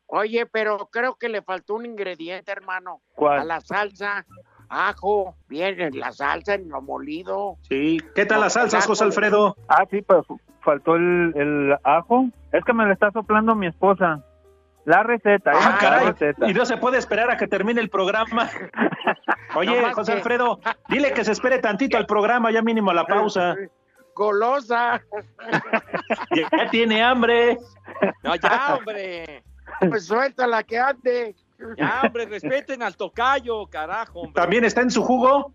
[0.07, 3.01] Oye, pero creo que le faltó un ingrediente, hermano.
[3.15, 3.41] ¿Cuál?
[3.41, 4.27] A la salsa,
[4.69, 7.57] ajo, bien, en la salsa, en lo molido.
[7.69, 7.99] Sí.
[8.15, 9.57] ¿Qué tal las salsas, José Alfredo?
[9.69, 10.25] Ah, sí, pero
[10.63, 12.27] faltó el, el ajo.
[12.53, 14.25] Es que me lo está soplando mi esposa.
[14.87, 15.57] La receta, ¿eh?
[15.61, 16.07] Ah, La caray.
[16.07, 16.49] receta.
[16.49, 18.49] Y no se puede esperar a que termine el programa.
[19.55, 22.95] Oye, No José que- Alfredo, dile que se espere tantito al programa, ya mínimo a
[22.95, 23.55] la pausa.
[24.15, 25.01] Golosa.
[26.35, 27.59] Ya tiene hambre.
[28.23, 29.43] No, ya, hombre.
[29.89, 31.35] Pues suéltala que ande.
[31.77, 34.41] Ya, hombre, respeten al tocayo, carajo, hombre.
[34.41, 35.53] ¿También está en su jugo?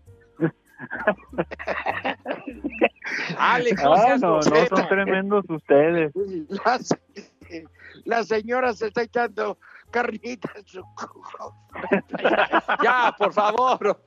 [3.38, 6.12] Alex, no Ah, no, no, son tremendos ustedes.
[8.06, 9.58] la señora se está echando
[9.90, 11.54] carnita en su jugo.
[12.82, 14.00] Ya, por favor.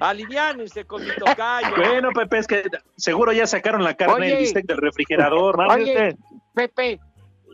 [0.00, 1.74] Aliviánense con mi tocayo.
[1.76, 2.64] Bueno, Pepe, es que
[2.96, 4.26] seguro ya sacaron la carne Oye.
[4.30, 5.60] del bistec del refrigerador.
[5.60, 6.16] Oye, usted.
[6.54, 7.00] Pepe,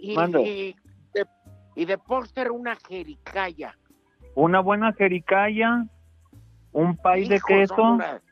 [0.01, 0.77] y, y
[1.13, 1.27] de,
[1.77, 3.77] y de póster una jericaya.
[4.35, 5.85] Una buena jericaya,
[6.73, 8.23] un pay de Hijo, queso son unas-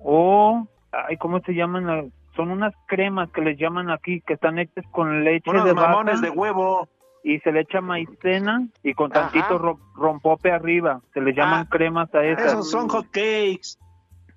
[0.00, 2.12] o, ay, ¿cómo se llaman?
[2.38, 6.20] Son unas cremas que les llaman aquí, que están hechas con leche Unos de mamones
[6.20, 6.88] de huevo.
[7.24, 9.28] y se le echa maicena y con Ajá.
[9.32, 11.00] tantito ro- rompope arriba.
[11.12, 12.46] Se le llaman Ah, cremas a esas.
[12.52, 13.76] Esos son hot cakes.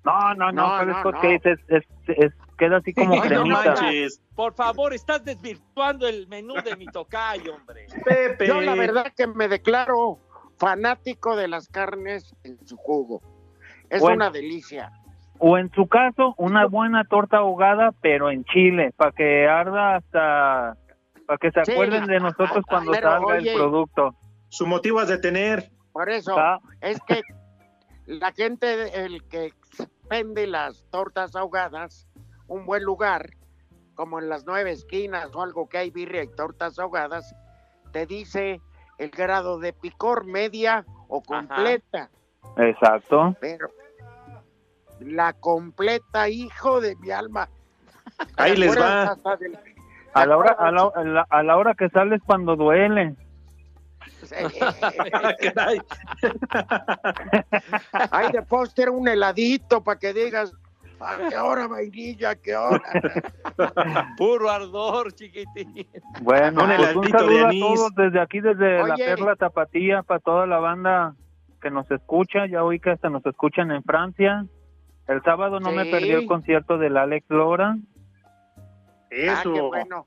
[0.04, 1.20] No, no, no, No, ¿cuál es no, hot no.
[1.20, 1.48] cakes?
[1.52, 3.64] Es, es, es- queda así como Ay, no cremita.
[3.76, 4.20] manches.
[4.34, 7.86] Por favor, estás desvirtuando el menú de mi tocayo, hombre.
[8.04, 8.48] Pepe.
[8.48, 10.18] Yo la verdad que me declaro
[10.58, 13.22] fanático de las carnes en su jugo.
[13.90, 14.16] Es Bueno.
[14.16, 14.90] una delicia.
[15.44, 20.76] O en su caso, una buena torta ahogada, pero en chile, para que arda hasta,
[21.26, 21.72] para que se Sí.
[21.72, 24.14] acuerden de nosotros cuando Pero, salga oye, el producto.
[24.50, 25.68] Su motivo has de tener.
[25.92, 27.22] Por eso Ah, es que
[28.06, 29.52] la gente, el que
[30.08, 32.06] vende las tortas ahogadas,
[32.46, 33.30] un buen lugar,
[33.96, 37.34] como en las nueve esquinas o algo que hay birria y tortas ahogadas,
[37.92, 38.60] te dice
[38.98, 42.10] el grado de picor media o completa.
[42.58, 43.34] Exacto.
[43.40, 43.68] Pero
[45.06, 47.48] la completa, hijo de mi alma.
[48.36, 49.16] Ahí ¿Te les va.
[49.38, 49.58] del-
[50.14, 53.16] A la hora, a la, a la- a la hora que sales cuando duele.
[58.10, 60.52] Hay de póster un heladito para que digas,
[61.00, 62.30] ¿a qué hora vainilla?
[62.30, 62.82] ¿A qué hora?
[64.16, 65.86] Puro ardor, chiquitín.
[66.20, 68.94] Bueno, Un pues un heladito de saludo a todos desde aquí, desde la.
[68.96, 71.14] Perla Tapatía, para toda la banda
[71.60, 72.46] que nos escucha.
[72.46, 74.44] Ya oí que hasta nos escuchan en Francia.
[75.08, 77.76] El sábado no me perdí el concierto del Alex Lora.
[77.76, 78.62] Ah,
[79.10, 79.68] qué Eso.
[79.68, 80.06] bueno.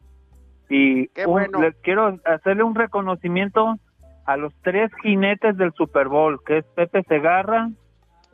[0.69, 1.47] Y Qué un-
[1.83, 3.75] quiero hacerle un reconocimiento
[4.25, 7.69] a los tres jinetes del Super Bowl, que es Pepe Segarra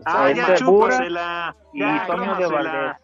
[0.05, 1.55] Ah, ya, Bura chúpasela.
[1.73, 2.47] y Ya, Toño de.
[2.47, 2.95] Valdés.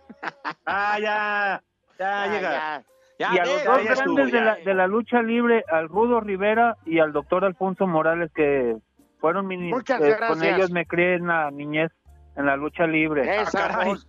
[0.66, 1.62] Ah, ya.
[2.00, 2.52] Ya, Ya, llega.
[2.52, 2.84] ya.
[3.20, 5.90] Ya, y a los dos ya estuvo, grandes de la, de la lucha libre, al
[5.90, 8.78] Rudo Rivera y al doctor Alfonso Morales, que
[9.20, 9.60] fueron mis...
[9.74, 10.30] Muchas eh, gracias.
[10.30, 11.92] con ellos me crié en la niñez,
[12.38, 13.42] en la lucha libre.
[13.42, 14.08] Esa voz.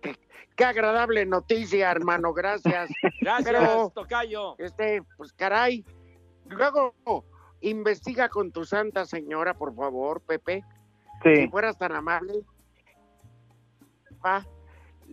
[0.00, 0.16] Qué,
[0.56, 2.90] qué agradable noticia, hermano, gracias.
[3.20, 4.54] Gracias, Pero, Tocayo.
[4.58, 5.84] este, pues caray,
[6.46, 6.94] luego
[7.60, 10.62] investiga con tu santa señora, por favor, Pepe.
[11.22, 12.44] Si fueras tan amable.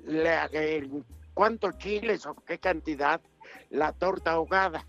[0.05, 1.03] La- el-
[1.33, 3.19] ¿Cuántos chiles o qué cantidad?
[3.69, 4.85] La torta ahogada.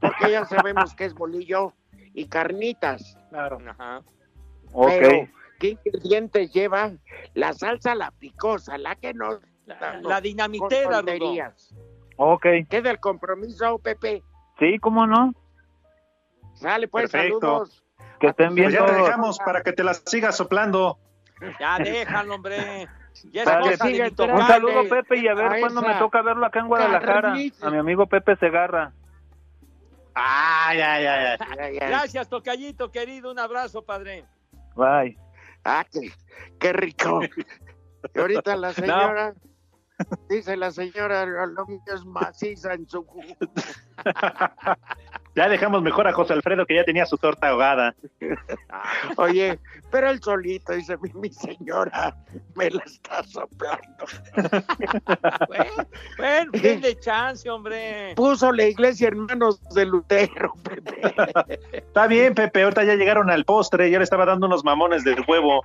[0.00, 1.72] Porque ya sabemos que es bolillo
[2.12, 3.16] y carnitas.
[3.30, 3.58] Claro.
[3.68, 4.02] Ajá.
[4.72, 4.88] ok.
[4.88, 5.28] Pero,
[5.62, 6.90] ¿qué ingredientes lleva?
[7.34, 9.38] La salsa, la picosa, la que no.
[9.64, 11.02] La, no, la dinamitera.
[12.16, 14.22] Ok, Queda el compromiso, Pepe.
[14.58, 15.32] sí, ¿cómo no?
[16.54, 17.40] Sale pues, Perfecto.
[17.40, 17.84] saludos.
[18.20, 20.98] Que estén bien Pues ya te dejamos para que te la sigas soplando.
[21.58, 22.88] Ya déjalo, hombre.
[23.30, 23.76] Ya es Dale.
[23.76, 24.12] Sigue.
[24.32, 27.34] Un saludo, Pepe, y a ver A cuándo esa me toca verlo acá en Guadalajara.
[27.62, 28.92] A mi amigo Pepe Segarra.
[30.14, 31.56] Ah, ya, ya, ya.
[31.56, 31.88] Ya, ya.
[31.88, 33.30] Gracias, Tocayito, querido.
[33.30, 34.24] Un abrazo, padre.
[34.76, 35.18] Bye.
[35.64, 36.12] Ah, qué,
[36.58, 37.20] qué rico.
[38.14, 39.32] Y ahorita la señora,
[40.28, 43.36] dice la señora, lo mío es maciza en su jugo.
[45.34, 47.94] Ya dejamos mejor a José Alfredo que ya tenía su torta ahogada.
[49.16, 49.58] Oye,
[49.90, 52.14] pero él solito dice, mi, mi señora
[52.54, 54.04] me la está soplando.
[55.48, 55.86] Bueno,
[56.18, 58.14] bueno, denle chance, hombre.
[58.16, 61.14] Puso la iglesia en manos de Lutero, Pepe.
[61.72, 65.22] Está bien, Pepe, ahorita ya llegaron al postre, ya le estaba dando unos mamones del
[65.26, 65.64] huevo.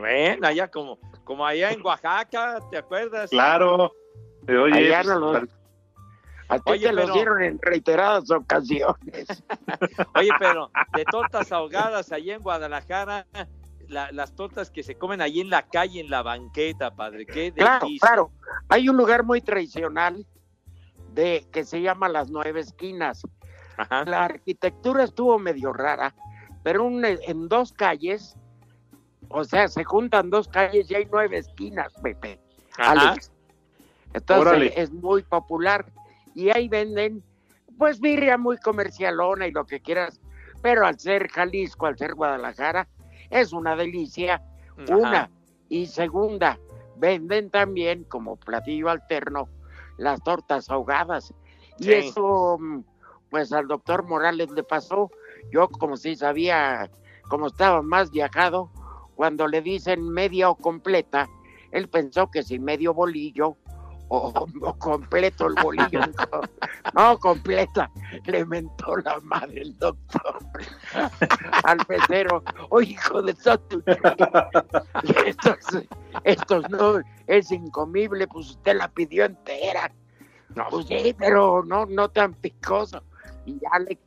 [0.00, 3.30] Ven, allá como, como allá en Oaxaca, ¿te acuerdas?
[3.30, 3.92] Claro.
[4.48, 5.48] Oye, Allá pues, no lo-
[6.48, 9.42] A ti Oye, te los pero- dieron en reiteradas ocasiones.
[10.14, 13.26] Oye, pero de tortas ahogadas allá en Guadalajara,
[13.88, 17.24] la- las tortas que se comen ahí en la calle, en la banqueta, padre.
[17.26, 18.06] Qué Claro, delicia.
[18.06, 18.30] claro.
[18.68, 20.26] Hay un lugar muy tradicional
[21.14, 23.22] de que se llama Las Nueve Esquinas.
[23.78, 24.04] Ajá.
[24.04, 26.14] La arquitectura estuvo medio rara,
[26.62, 28.36] pero un- en dos calles,
[29.28, 32.40] o sea, se juntan dos calles y hay nueve esquinas, Pepe.
[32.78, 33.10] Ajá.
[33.10, 33.30] Alex.
[34.12, 34.72] Entonces Órale.
[34.76, 35.86] es muy popular
[36.34, 37.22] y ahí venden,
[37.78, 40.20] pues birria muy comercialona y lo que quieras,
[40.62, 42.88] pero al ser Jalisco, al ser Guadalajara,
[43.30, 44.42] es una delicia.
[44.78, 44.96] Ajá.
[44.96, 45.30] Una.
[45.68, 46.58] Y segunda,
[46.96, 49.48] venden también como platillo alterno
[49.96, 51.32] las tortas ahogadas.
[51.78, 52.80] Y eso, mm,
[53.30, 55.10] pues al doctor Morales le pasó.
[55.50, 56.90] Yo como si sabía,
[57.28, 58.70] como estaba más viajado,
[59.14, 61.28] cuando le dicen media o completa,
[61.70, 63.56] él pensó que si medio bolillo
[64.08, 66.00] o, o completo el bolillo.
[66.94, 67.90] no, completa.
[68.26, 70.38] Le mentó la madre el doctor
[71.64, 72.42] al pecero.
[72.70, 73.82] Oye, hijo de tu
[75.26, 75.58] estos,
[76.24, 79.92] estos no, es incomible, pues usted la pidió entera.
[80.70, 83.02] pues sí, pero no, no tan picoso.
[83.46, 83.98] Y ya le...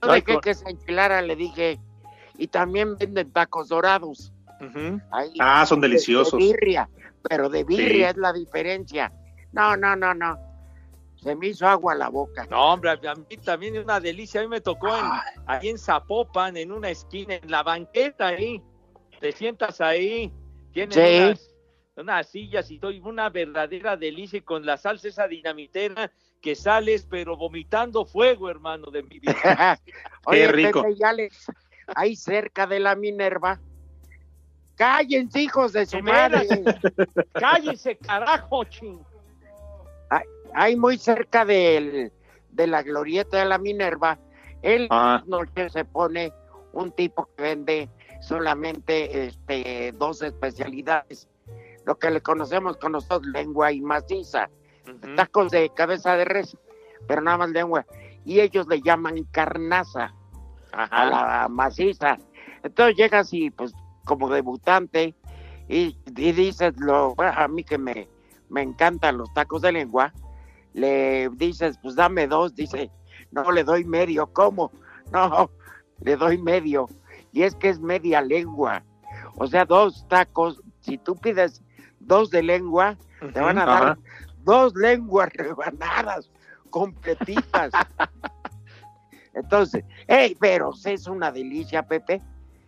[0.00, 1.80] Ay, dejé con- que se enchilara, le dije,
[2.38, 4.32] y también venden tacos dorados.
[5.10, 6.38] Ahí, Ah, son de- deliciosos.
[6.38, 6.88] De birria,
[7.28, 8.10] pero de birria Sí.
[8.12, 9.12] es la diferencia.
[9.52, 10.38] No, no, no, no.
[11.16, 12.46] Se me hizo agua la boca.
[12.50, 14.40] No, hombre, a mí también es una delicia.
[14.40, 15.04] A mí me tocó en,
[15.46, 18.62] ahí en Zapopan, en una esquina, en la banqueta ahí.
[19.20, 20.32] Te sientas ahí,
[20.72, 21.00] tienen Sí.
[21.00, 21.50] unas,
[21.96, 26.10] unas sillas y todo, una verdadera delicia y con la salsa esa dinamitera
[26.42, 29.32] que sales, pero vomitando fuego, hermano de mi vida.
[30.26, 30.82] Oye, rico.
[30.82, 31.46] Pepe y Alex,
[31.94, 33.60] ahí cerca de la Minerva.
[34.76, 36.48] Cállense, hijos de su De madre.
[37.32, 39.00] Cállense, carajo, ching.
[40.56, 42.12] Ahí muy cerca del,
[42.50, 44.18] de la glorieta de la Minerva.
[44.62, 45.22] Él Ah.
[45.26, 46.32] noche se pone
[46.72, 51.28] un tipo que vende solamente este, dos especialidades.
[51.84, 54.48] Lo que le conocemos con nosotros, lengua y maciza.
[55.16, 56.56] Tacos de cabeza de res,
[57.06, 57.86] pero nada más lengua.
[58.24, 60.14] Y ellos le llaman carnaza.
[60.74, 62.18] A la maciza.
[62.62, 63.72] Entonces llegas y pues
[64.04, 65.14] como debutante
[65.68, 68.08] y, y dices, lo, bueno, a mí que me,
[68.48, 70.12] me encantan los tacos de lengua,
[70.72, 72.90] le dices, pues dame dos, dice,
[73.30, 74.70] no, le doy medio, ¿cómo?
[75.12, 75.50] No,
[76.00, 76.88] le doy medio.
[77.32, 78.84] Y es que es media lengua.
[79.36, 81.62] O sea, dos tacos, si tú pides
[82.00, 82.96] dos de lengua,
[83.32, 83.98] te van a dar
[84.44, 86.30] dos lenguas rebanadas,
[86.70, 87.72] completitas.
[89.34, 92.22] Entonces, hey, pero es una delicia, Pepe.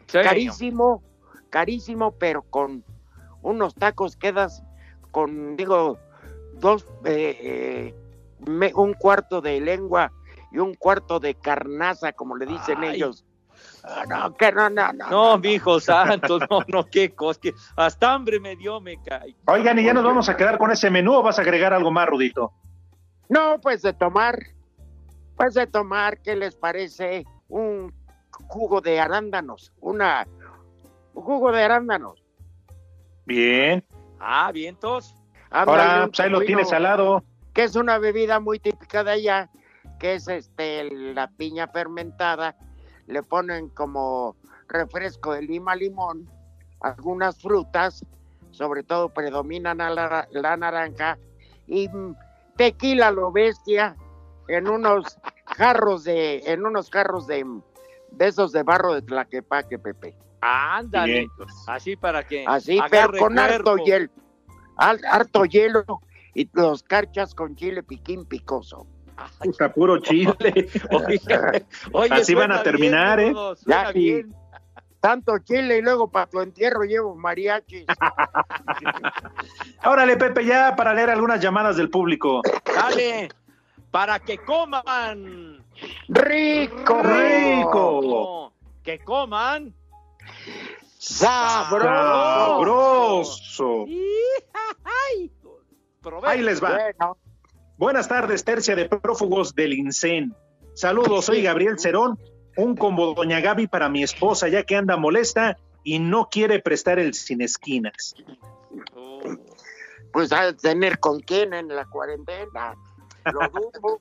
[0.07, 0.19] Sí.
[0.23, 1.03] Carísimo,
[1.51, 2.85] carísimo, pero con
[3.43, 4.63] unos tacos quedas
[5.11, 5.99] con, digo,
[6.55, 7.95] dos, eh, eh,
[8.47, 10.13] me- un cuarto de lengua
[10.51, 12.97] y un cuarto de carnaza, como le dicen Ay.
[12.97, 13.25] ellos.
[13.85, 15.09] Ah, no, que no, no, no.
[15.09, 19.35] No, mi hijo santo, no, no, qué cosa, que hasta hambre me dio, me cae.
[19.47, 21.91] Oigan, ¿y ya nos vamos a quedar con ese menú o vas a agregar algo
[21.91, 22.53] más, Rudito?
[23.29, 24.39] No, pues de tomar,
[25.37, 27.25] pues de tomar, ¿qué les parece?
[27.49, 27.93] Un
[28.49, 30.27] jugo de arándanos, una
[31.15, 32.23] un jugo de arándanos.
[33.25, 33.85] Bien.
[34.21, 35.15] Ah, vientos.
[35.51, 37.25] Ahora, pues ahí lo tienes al lado.
[37.53, 39.51] Que es una bebida muy típica de allá,
[39.99, 40.85] que es este
[41.15, 42.57] la piña fermentada.
[43.07, 44.37] Le ponen como
[44.69, 46.29] refresco de lima limón,
[46.81, 48.05] algunas frutas,
[48.51, 51.19] sobre todo predominan a la, la naranja,
[51.67, 52.15] y mm,
[52.57, 53.97] tequila lo bestia
[54.49, 57.45] en unos jarros de, en unos jarros de,
[58.11, 60.17] de esos de barro de tlaquepaque, Pepe.
[60.41, 61.13] Ándale.
[61.13, 61.31] Bien.
[61.67, 62.45] Así para que.
[62.47, 64.11] Así, pero con harto hielo,
[64.77, 65.85] harto hielo
[66.35, 68.87] y los carchas con chile piquín picoso.
[69.39, 70.69] Puta, puro chile.
[70.91, 71.21] Oye,
[71.93, 73.55] oye, Así van a terminar, bien, ¿eh?
[73.65, 74.35] Ya, y bien.
[75.01, 77.87] tanto chile y luego para tu entierro llevo mariachis.
[79.85, 82.43] Órale, Pepe, ya para leer algunas llamadas del público.
[82.67, 83.31] Dale.
[83.91, 85.65] Para que coman.
[86.09, 87.03] ¡Rico!
[87.03, 88.53] ¡Rico!
[88.83, 89.75] Que coman.
[90.99, 91.85] ¡Sabroso!
[92.55, 93.87] ¡Sabroso!
[96.25, 96.71] Ahí les va.
[96.71, 97.17] Bueno,
[97.79, 100.35] Buenas tardes, tercia de prófugos del INSEN.
[100.73, 102.19] Saludos, soy Gabriel Cerón,
[102.57, 106.99] un combo Doña Gaby para mi esposa, ya que anda molesta y no quiere prestar
[106.99, 108.15] el sin esquinas.
[108.95, 109.21] Oh.
[110.11, 112.75] pues a tener con quién en la cuarentena.
[113.33, 113.99] Lo dudo.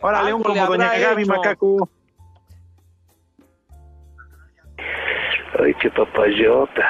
[0.00, 1.88] Órale, un combo Doña Gaby, macaco.
[5.58, 6.82] Ay, qué papayota.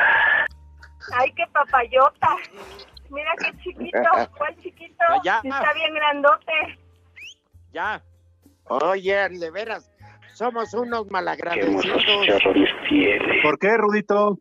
[1.12, 2.36] Ay, qué papayota.
[3.10, 4.00] Mira qué chiquito,
[4.38, 5.04] cuál chiquito.
[5.22, 5.40] Ya.
[5.44, 6.78] Está bien grandote.
[7.72, 8.02] Ya.
[8.64, 9.92] Oye, de veras,
[10.32, 11.84] somos unos malagradecidos.
[12.88, 13.42] tiene.
[13.42, 14.38] ¿Por qué, Rudito?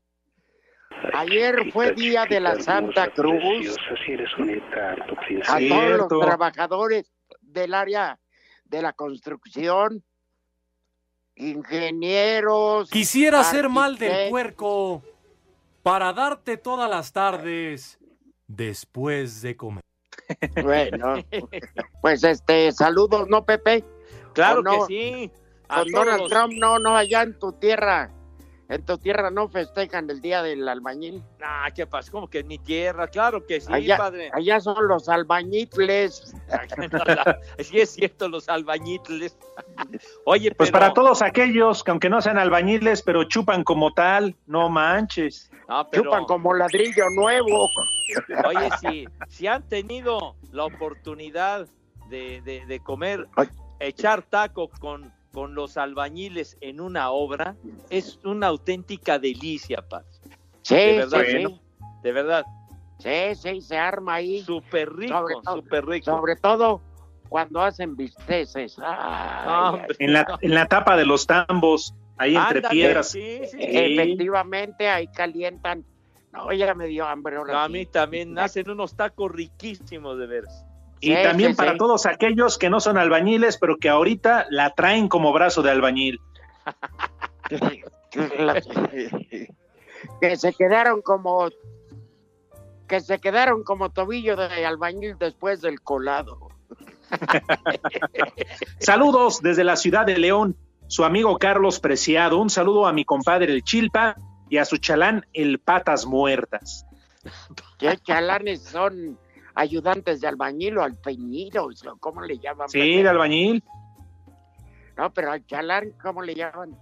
[1.13, 3.77] Ayer fue día de la Santa Cruz.
[4.05, 5.15] Si eres un encanto,
[5.47, 7.11] A todos los trabajadores
[7.53, 8.19] del área
[8.65, 10.03] de la construcción,
[11.35, 12.89] ingenieros.
[12.89, 15.03] Quisiera hacer mal del puerco
[15.81, 17.97] para darte todas las tardes
[18.47, 19.83] después de comer.
[20.61, 21.15] Bueno,
[22.01, 23.83] pues este, saludos, ¿no, Pepe?
[24.33, 24.71] Claro ¿O no?
[24.71, 25.31] que sí.
[25.67, 28.11] A Con todos Donald los- Trump, no, no, allá en tu tierra.
[28.73, 31.21] En tu tierra no festejan el día del albañil.
[31.43, 32.11] Ah, ¿qué pasa?
[32.11, 33.07] ¿Cómo que en mi tierra?
[33.07, 34.31] Claro que sí, allá, padre.
[34.33, 36.33] allá son los albañiles.
[37.59, 39.37] sí es cierto, los albañiles.
[40.25, 44.35] Oye, Pues pero- para todos aquellos que aunque no sean albañiles, pero chupan como tal,
[44.47, 45.51] no manches.
[45.67, 47.69] Ah, pero- Chupan como ladrillo nuevo.
[48.47, 51.67] Oye, si, si han tenido la oportunidad
[52.09, 53.27] de, de- de comer,
[53.79, 57.55] echar taco con, con los albañiles en una obra,
[57.89, 60.05] es una auténtica delicia, Paz.
[60.61, 61.47] Sí, de verdad, sí, ¿eh?
[61.47, 61.61] sí.
[62.03, 62.45] De verdad.
[62.99, 64.41] Sí, sí, se arma ahí.
[64.43, 66.05] Súper rico, Sobre todo- súper rico.
[66.11, 66.81] Sobre todo
[67.29, 68.77] cuando hacen bisteces.
[68.77, 69.87] Ay, Ah.
[69.97, 73.09] En la, en la tapa de los tambos, ahí entre piedras.
[73.09, 73.57] sí, sí, sí.
[73.59, 75.83] Efectivamente, ahí calientan.
[76.31, 80.65] No, ya me dio hambre ahora A mí también hacen unos tacos riquísimos de veras.
[81.03, 81.77] Y Sí, también sí, para sí.
[81.77, 86.21] todos aquellos que no son albañiles, pero que ahorita la traen como brazo de albañil.
[90.21, 91.49] Que se quedaron como
[92.87, 96.49] que se quedaron como tobillo de albañil después del colado.
[98.79, 100.55] Saludos desde la ciudad de León,
[100.87, 102.39] su amigo Carlos Preciado.
[102.39, 104.15] Un saludo a mi compadre el Chilpa
[104.49, 106.85] y a su chalán el Patas Muertas.
[107.77, 109.17] ¿Qué chalanes son
[109.55, 111.85] ayudantes de albañil o alpeñiros?
[111.85, 112.69] o ¿Cómo le llaman?
[112.69, 113.63] Sí, de albañil.
[114.97, 116.77] No, pero al chalán, ¿cómo le llaman?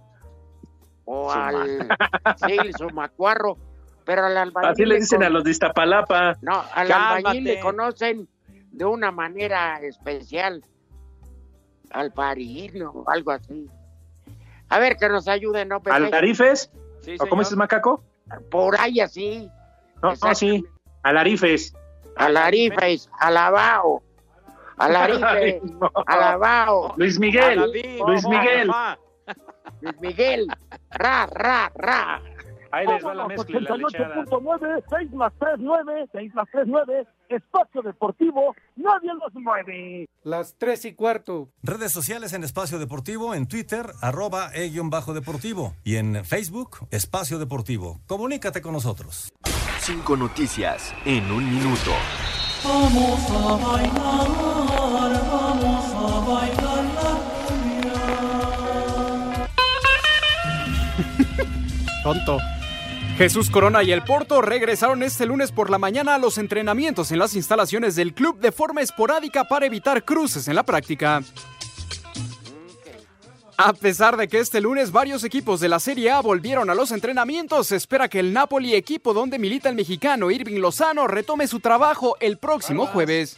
[1.04, 1.88] O Suma- al...
[2.46, 3.56] Sí, el sumacuarro.
[4.04, 4.70] Pero al albañil...
[4.70, 6.36] Así le dicen con- a los de Iztapalapa.
[6.42, 7.16] No, al Cálmate.
[7.28, 8.28] albañil le conocen
[8.72, 10.64] de una manera especial.
[11.90, 13.66] Al parino, algo así.
[14.70, 15.94] A ver, que nos ayuden, ¿no, Pepe?
[15.96, 16.70] ¿Alarifes?
[17.02, 18.02] Sí, ¿O cómo dices, macaco?
[18.50, 19.50] Por ahí así.
[20.02, 20.64] No, no, sí.
[21.02, 21.74] Alarifes.
[22.16, 24.02] Alarifes, alabao.
[24.78, 25.60] Alarife,
[26.06, 26.94] alabao.
[26.96, 27.58] Luis Miguel.
[28.06, 28.70] Luis Miguel.
[29.80, 30.46] Luis Miguel.
[30.90, 32.22] Ra, ra, ra.
[32.72, 34.24] Ahí les va la mezcla y la lechada.
[34.24, 40.08] 88.9, 6 más 3, 9, 6 más 3, 9, Espacio Deportivo, nadie los mueve.
[40.22, 41.50] Las tres y cuarto.
[41.62, 45.74] Redes sociales en Espacio Deportivo, en Twitter, arroba e-bajo deportivo.
[45.84, 48.00] Y en Facebook, Espacio Deportivo.
[48.06, 49.32] Comunícate con nosotros.
[49.84, 51.90] Cinco noticias en un minuto.
[52.62, 54.28] Vamos a bailar,
[54.78, 57.18] vamos a bailar la
[62.04, 62.38] Tonto.
[63.18, 67.18] Jesús Corona y el Porto regresaron este lunes por la mañana a los entrenamientos en
[67.18, 71.24] las instalaciones del club de forma esporádica para evitar cruces en la práctica.
[73.64, 76.90] A pesar de que este lunes varios equipos de la Serie A volvieron a los
[76.90, 81.60] entrenamientos, se espera que el Napoli, equipo donde milita el mexicano Irving Lozano, retome su
[81.60, 83.36] trabajo el próximo jueves.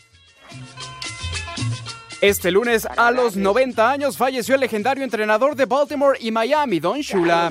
[2.23, 7.01] Este lunes, a los 90 años, falleció el legendario entrenador de Baltimore y Miami, Don
[7.01, 7.51] Shula.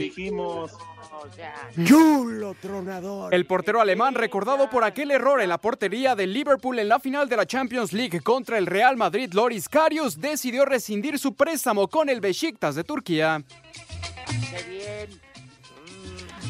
[1.85, 3.33] Chulo tronador.
[3.33, 7.29] El portero alemán, recordado por aquel error en la portería del Liverpool en la final
[7.29, 12.09] de la Champions League contra el Real Madrid, Loris Karius, decidió rescindir su préstamo con
[12.09, 13.43] el Besiktas de Turquía.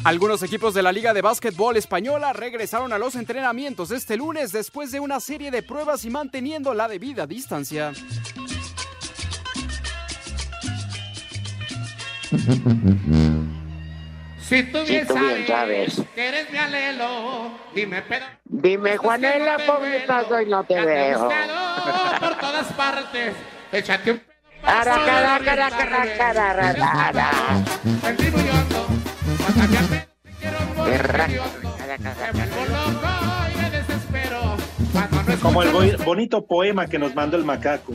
[0.04, 4.92] Algunos equipos de la Liga de Básquetbol Española regresaron a los entrenamientos este lunes después
[4.92, 7.92] de una serie de pruebas y manteniendo la debida distancia.
[14.48, 15.06] Si tú bien,
[15.48, 20.46] sabes, que eres mi alelo, dime pero Dime, Juanela, ¿cómo estás hoy?
[20.46, 21.30] No te veo.
[22.20, 23.34] por todas partes,
[23.72, 24.22] échate un
[24.62, 25.70] Ara, cara, cara,
[26.18, 27.64] cara,
[35.40, 37.94] Como el bonito poema que nos mandó el macaco.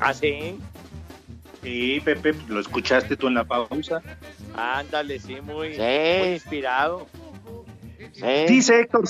[0.00, 0.58] ¿Ah, sí?
[1.62, 4.02] Sí, Pepe, lo escuchaste tú en la pausa.
[4.56, 5.80] Ándale, sí, muy, Sí.
[5.80, 7.06] muy inspirado.
[8.48, 9.04] Dice Héctor,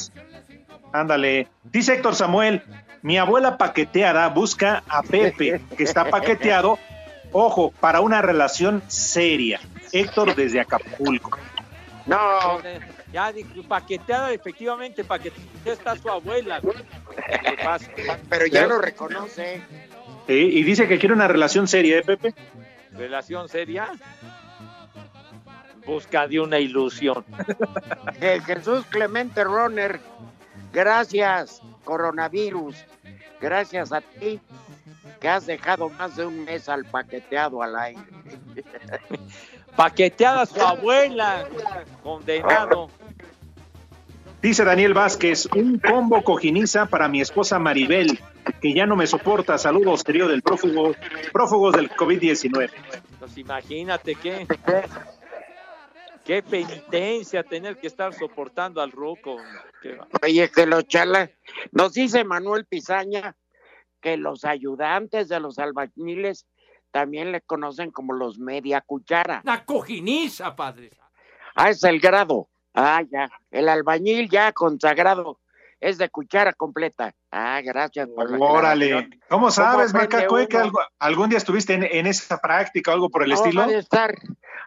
[0.92, 2.62] ándale, dice Héctor Samuel,
[3.02, 6.78] mi abuela paqueteada busca a Pepe, que está paqueteado,
[7.32, 9.60] ojo, para una relación seria.
[9.92, 11.38] Héctor desde Acapulco.
[12.06, 12.60] No,
[13.12, 13.32] Ya,
[13.68, 16.60] paqueteada, efectivamente, paqueteada está su abuela.
[18.28, 19.62] pero ya lo reconoce.
[20.26, 22.34] Sí, y dice que quiere una relación seria, ¿eh, Pepe?
[22.92, 23.90] ¿Relación seria?
[25.86, 27.24] Busca de una ilusión.
[28.20, 30.00] Je- Jesús Clemente Roner,
[30.72, 32.76] gracias, coronavirus.
[33.40, 34.40] Gracias a ti
[35.20, 38.00] que has dejado más de un mes al paqueteado al aire.
[39.76, 41.46] Paqueteada su abuela,
[42.02, 42.88] condenado.
[44.42, 48.18] Dice Daniel Vázquez, un combo cojiniza para mi esposa Maribel,
[48.60, 49.56] que ya no me soporta.
[49.56, 50.94] Saludos, trío del prófugo,
[51.32, 52.70] prófugos del COVID-19.
[53.20, 54.46] Pues imagínate qué.
[56.24, 58.92] Qué penitencia tener que estar soportando al
[59.94, 61.30] va- Oye, que los chala,
[61.72, 63.34] nos dice Manuel Pizaña
[64.00, 66.46] que los ayudantes de los albañiles
[66.90, 69.40] también le conocen como los media cuchara.
[69.44, 70.90] La cojiniza, padre.
[71.56, 72.48] Ah, es el grado.
[72.74, 73.28] Ah, ya.
[73.50, 75.40] El albañil ya consagrado
[75.80, 77.14] es de cuchara completa.
[77.30, 78.86] Ah, gracias por la Órale.
[78.86, 79.20] aclaración.
[79.28, 80.64] ¿Cómo sabes, Macaco, eh, que uno?
[80.66, 83.62] algo- algún día estuviste en, en esa práctica o algo por el No, estilo?
[83.62, 84.14] Ha de estar,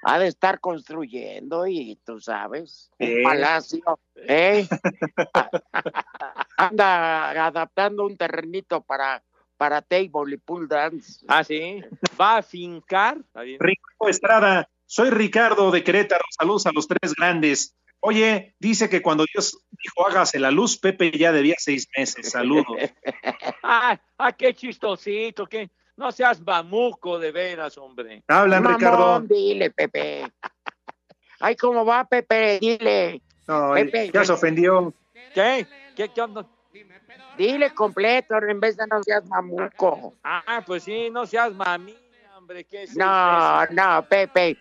[0.07, 3.17] ha de estar construyendo y tú sabes, Eh.
[3.17, 4.67] un palacio, ¿eh?
[6.57, 9.23] Anda adaptando un terrenito para,
[9.57, 11.25] para table y pool dance.
[11.27, 11.81] Ah, sí.
[12.21, 13.17] Va a fincar.
[13.33, 17.75] Ricardo Estrada, soy Ricardo de Querétaro, saludos a los tres grandes.
[17.99, 22.65] Oye, dice que cuando Dios dijo hágase la luz, Pepe ya debía seis meses, saludos.
[23.63, 25.71] Ah, ah, qué chistosito, qué.
[25.97, 28.23] No seas mamuco de veras, hombre.
[28.27, 29.19] Hablan, Mamón, Ricardo.
[29.21, 30.29] dile, Pepe.
[31.39, 32.59] Ay, ¿cómo va, Pepe?
[32.59, 33.21] Dile.
[33.47, 34.93] No, Pepe, ya se ofendió.
[35.33, 35.65] ¿Qué?
[35.95, 36.45] ¿Qué, qué onda?
[37.37, 40.13] Dile completo en vez de no seas mamuco.
[40.23, 41.95] Ah, pues sí, no seas mami,
[42.37, 42.65] hombre.
[42.65, 43.73] ¿qué es No, eso?
[43.73, 44.57] no, Pepe.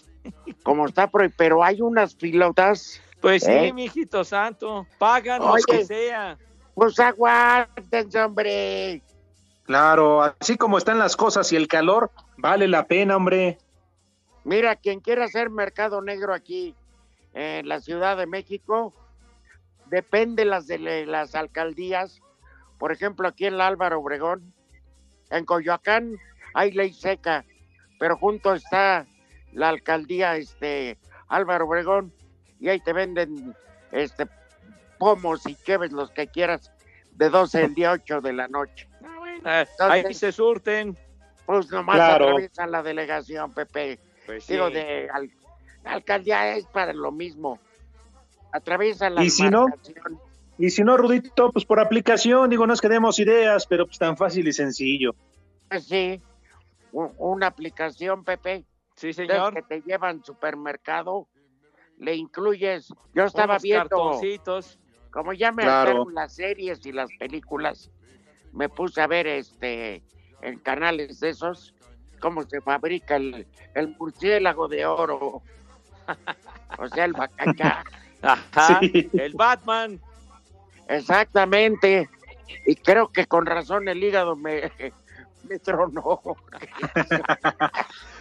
[0.61, 3.01] Como está pero hay unas pilotas.
[3.22, 3.74] pues sí, ¿eh?
[3.74, 4.86] mijito santo.
[4.99, 6.38] Pagan lo que sea.
[6.76, 9.01] Pues aguántense, hombre.
[9.70, 13.59] Claro, así como están las cosas y el calor, vale la pena, hombre.
[14.43, 16.74] Mira, quien quiera hacer mercado negro aquí
[17.36, 18.95] en la Ciudad de México,
[19.86, 22.20] depende las de las alcaldías.
[22.80, 24.55] Por ejemplo, aquí en Álvaro Obregón,
[25.30, 26.17] en Coyoacán
[26.55, 27.45] hay ley seca,
[27.99, 29.05] pero junto está
[29.53, 30.97] la alcaldía este
[31.28, 32.11] Álvaro Obregón
[32.59, 33.55] y ahí te venden
[33.91, 34.26] este
[34.97, 36.72] pomos y queves los que quieras
[37.11, 38.88] de 12 en día 8 de la noche.
[39.45, 40.97] Eh, ahí se surten.
[41.45, 42.25] Pues nomás Claro.
[42.25, 43.99] atraviesan la delegación, Pepe.
[44.25, 44.53] Pues sí.
[44.53, 45.31] Digo, de al-
[45.83, 47.59] la alcaldía es para lo mismo.
[48.51, 49.65] Atraviesan la Y si no,
[50.57, 54.47] y si no, Rudito, pues por aplicación, digo, nos quedemos ideas, pero pues tan fácil
[54.47, 55.11] y sencillo.
[55.69, 56.21] Pues sí,
[56.91, 58.65] una aplicación, Pepe.
[58.95, 59.53] Sí, señor.
[59.53, 61.27] Que te llevan supermercado,
[61.99, 62.89] le incluyes.
[63.13, 64.77] Yo estaba Unos viendo, cartoncitos.
[65.11, 66.09] como ya me Claro.
[66.09, 67.89] las series y las películas,
[68.53, 70.03] me puse a ver este
[70.41, 71.73] en canales de esos
[72.19, 75.41] cómo se fabrica el, el murciélago de oro.
[76.77, 77.13] o sea, el.
[78.21, 78.79] Ajá.
[78.79, 79.09] Sí.
[79.13, 79.99] El Batman.
[80.87, 82.09] Exactamente.
[82.65, 84.71] Y creo que con razón el hígado me,
[85.47, 86.21] me tronó.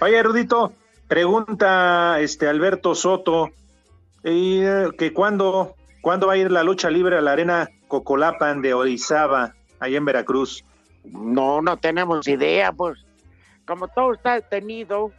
[0.00, 0.72] Oye, Rudito,
[1.06, 3.50] pregunta este Alberto Soto,
[4.22, 8.60] y, eh, que cuándo, cuándo va a ir la lucha libre a la arena Cocolapan
[8.60, 10.64] de Orizaba, allá en Veracruz.
[11.04, 12.98] No, no tenemos idea, pues.
[13.66, 15.12] Como todo está detenido,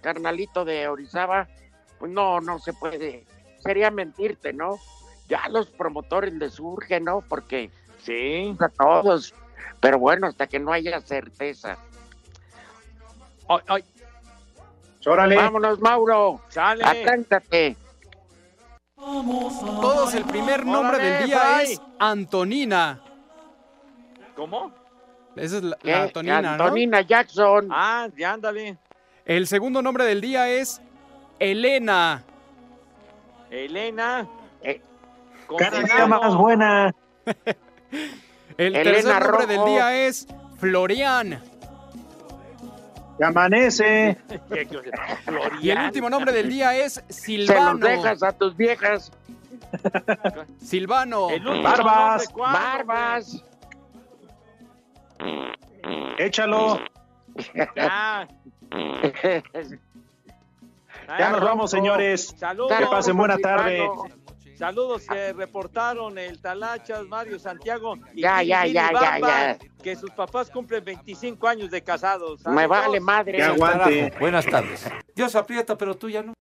[0.00, 1.48] carnalito de Orizaba,
[1.98, 3.24] pues no, no se puede.
[3.60, 4.76] Sería mentirte, ¿no?
[5.28, 7.20] Ya los promotores les surge, ¿no?
[7.28, 7.70] Porque
[8.02, 8.56] Sí.
[8.60, 9.34] a todos.
[9.80, 11.76] Pero bueno, hasta que no haya certeza.
[13.48, 13.84] Ay, ay,
[15.06, 15.36] Órale.
[15.36, 16.40] Vámonos, Mauro.
[16.48, 16.84] sale.
[16.84, 17.76] Atlántate.
[18.96, 23.00] Todos, el primer nombre Órale, del día es Antonina.
[24.38, 24.70] ¿Cómo?
[25.34, 26.48] Esa es la, la Antonina, ¿no?
[26.64, 27.68] Antonina Jackson.
[27.72, 28.78] Ah, ya ándale.
[29.24, 30.80] El segundo nombre del día es
[31.40, 32.22] Elena.
[33.50, 34.28] Elena.
[34.62, 34.80] Eh,
[35.58, 36.94] Cada día más buena.
[38.56, 40.28] El Elena tercer nombre del día es
[40.58, 41.42] Florian.
[43.18, 44.16] Que amanece.
[45.60, 47.78] Y el último nombre del día es Se los Silvano.
[47.78, 49.10] dejas a tus viejas.
[50.62, 51.28] Silvano.
[51.30, 52.10] El último Barbas.
[52.12, 53.44] nombre, ¿cuál, Barbas.
[56.18, 56.80] Échalo.
[57.76, 58.28] Ya.
[61.18, 62.34] Ya nos vamos, señores.
[62.36, 62.76] Saludos.
[62.78, 63.88] Que pasen buena tarde.
[64.58, 67.94] Saludos que reportaron el Talachas, Mario Santiago.
[68.12, 69.58] Y Ya, ya, ya, ya, ya.
[69.80, 72.44] Que sus papás cumplen 25 años de casados.
[72.44, 73.38] Me vale madre.
[73.38, 74.12] Que aguante.
[74.18, 74.90] Buenas tardes.
[75.14, 76.34] Dios aprieta, pero tú ya no.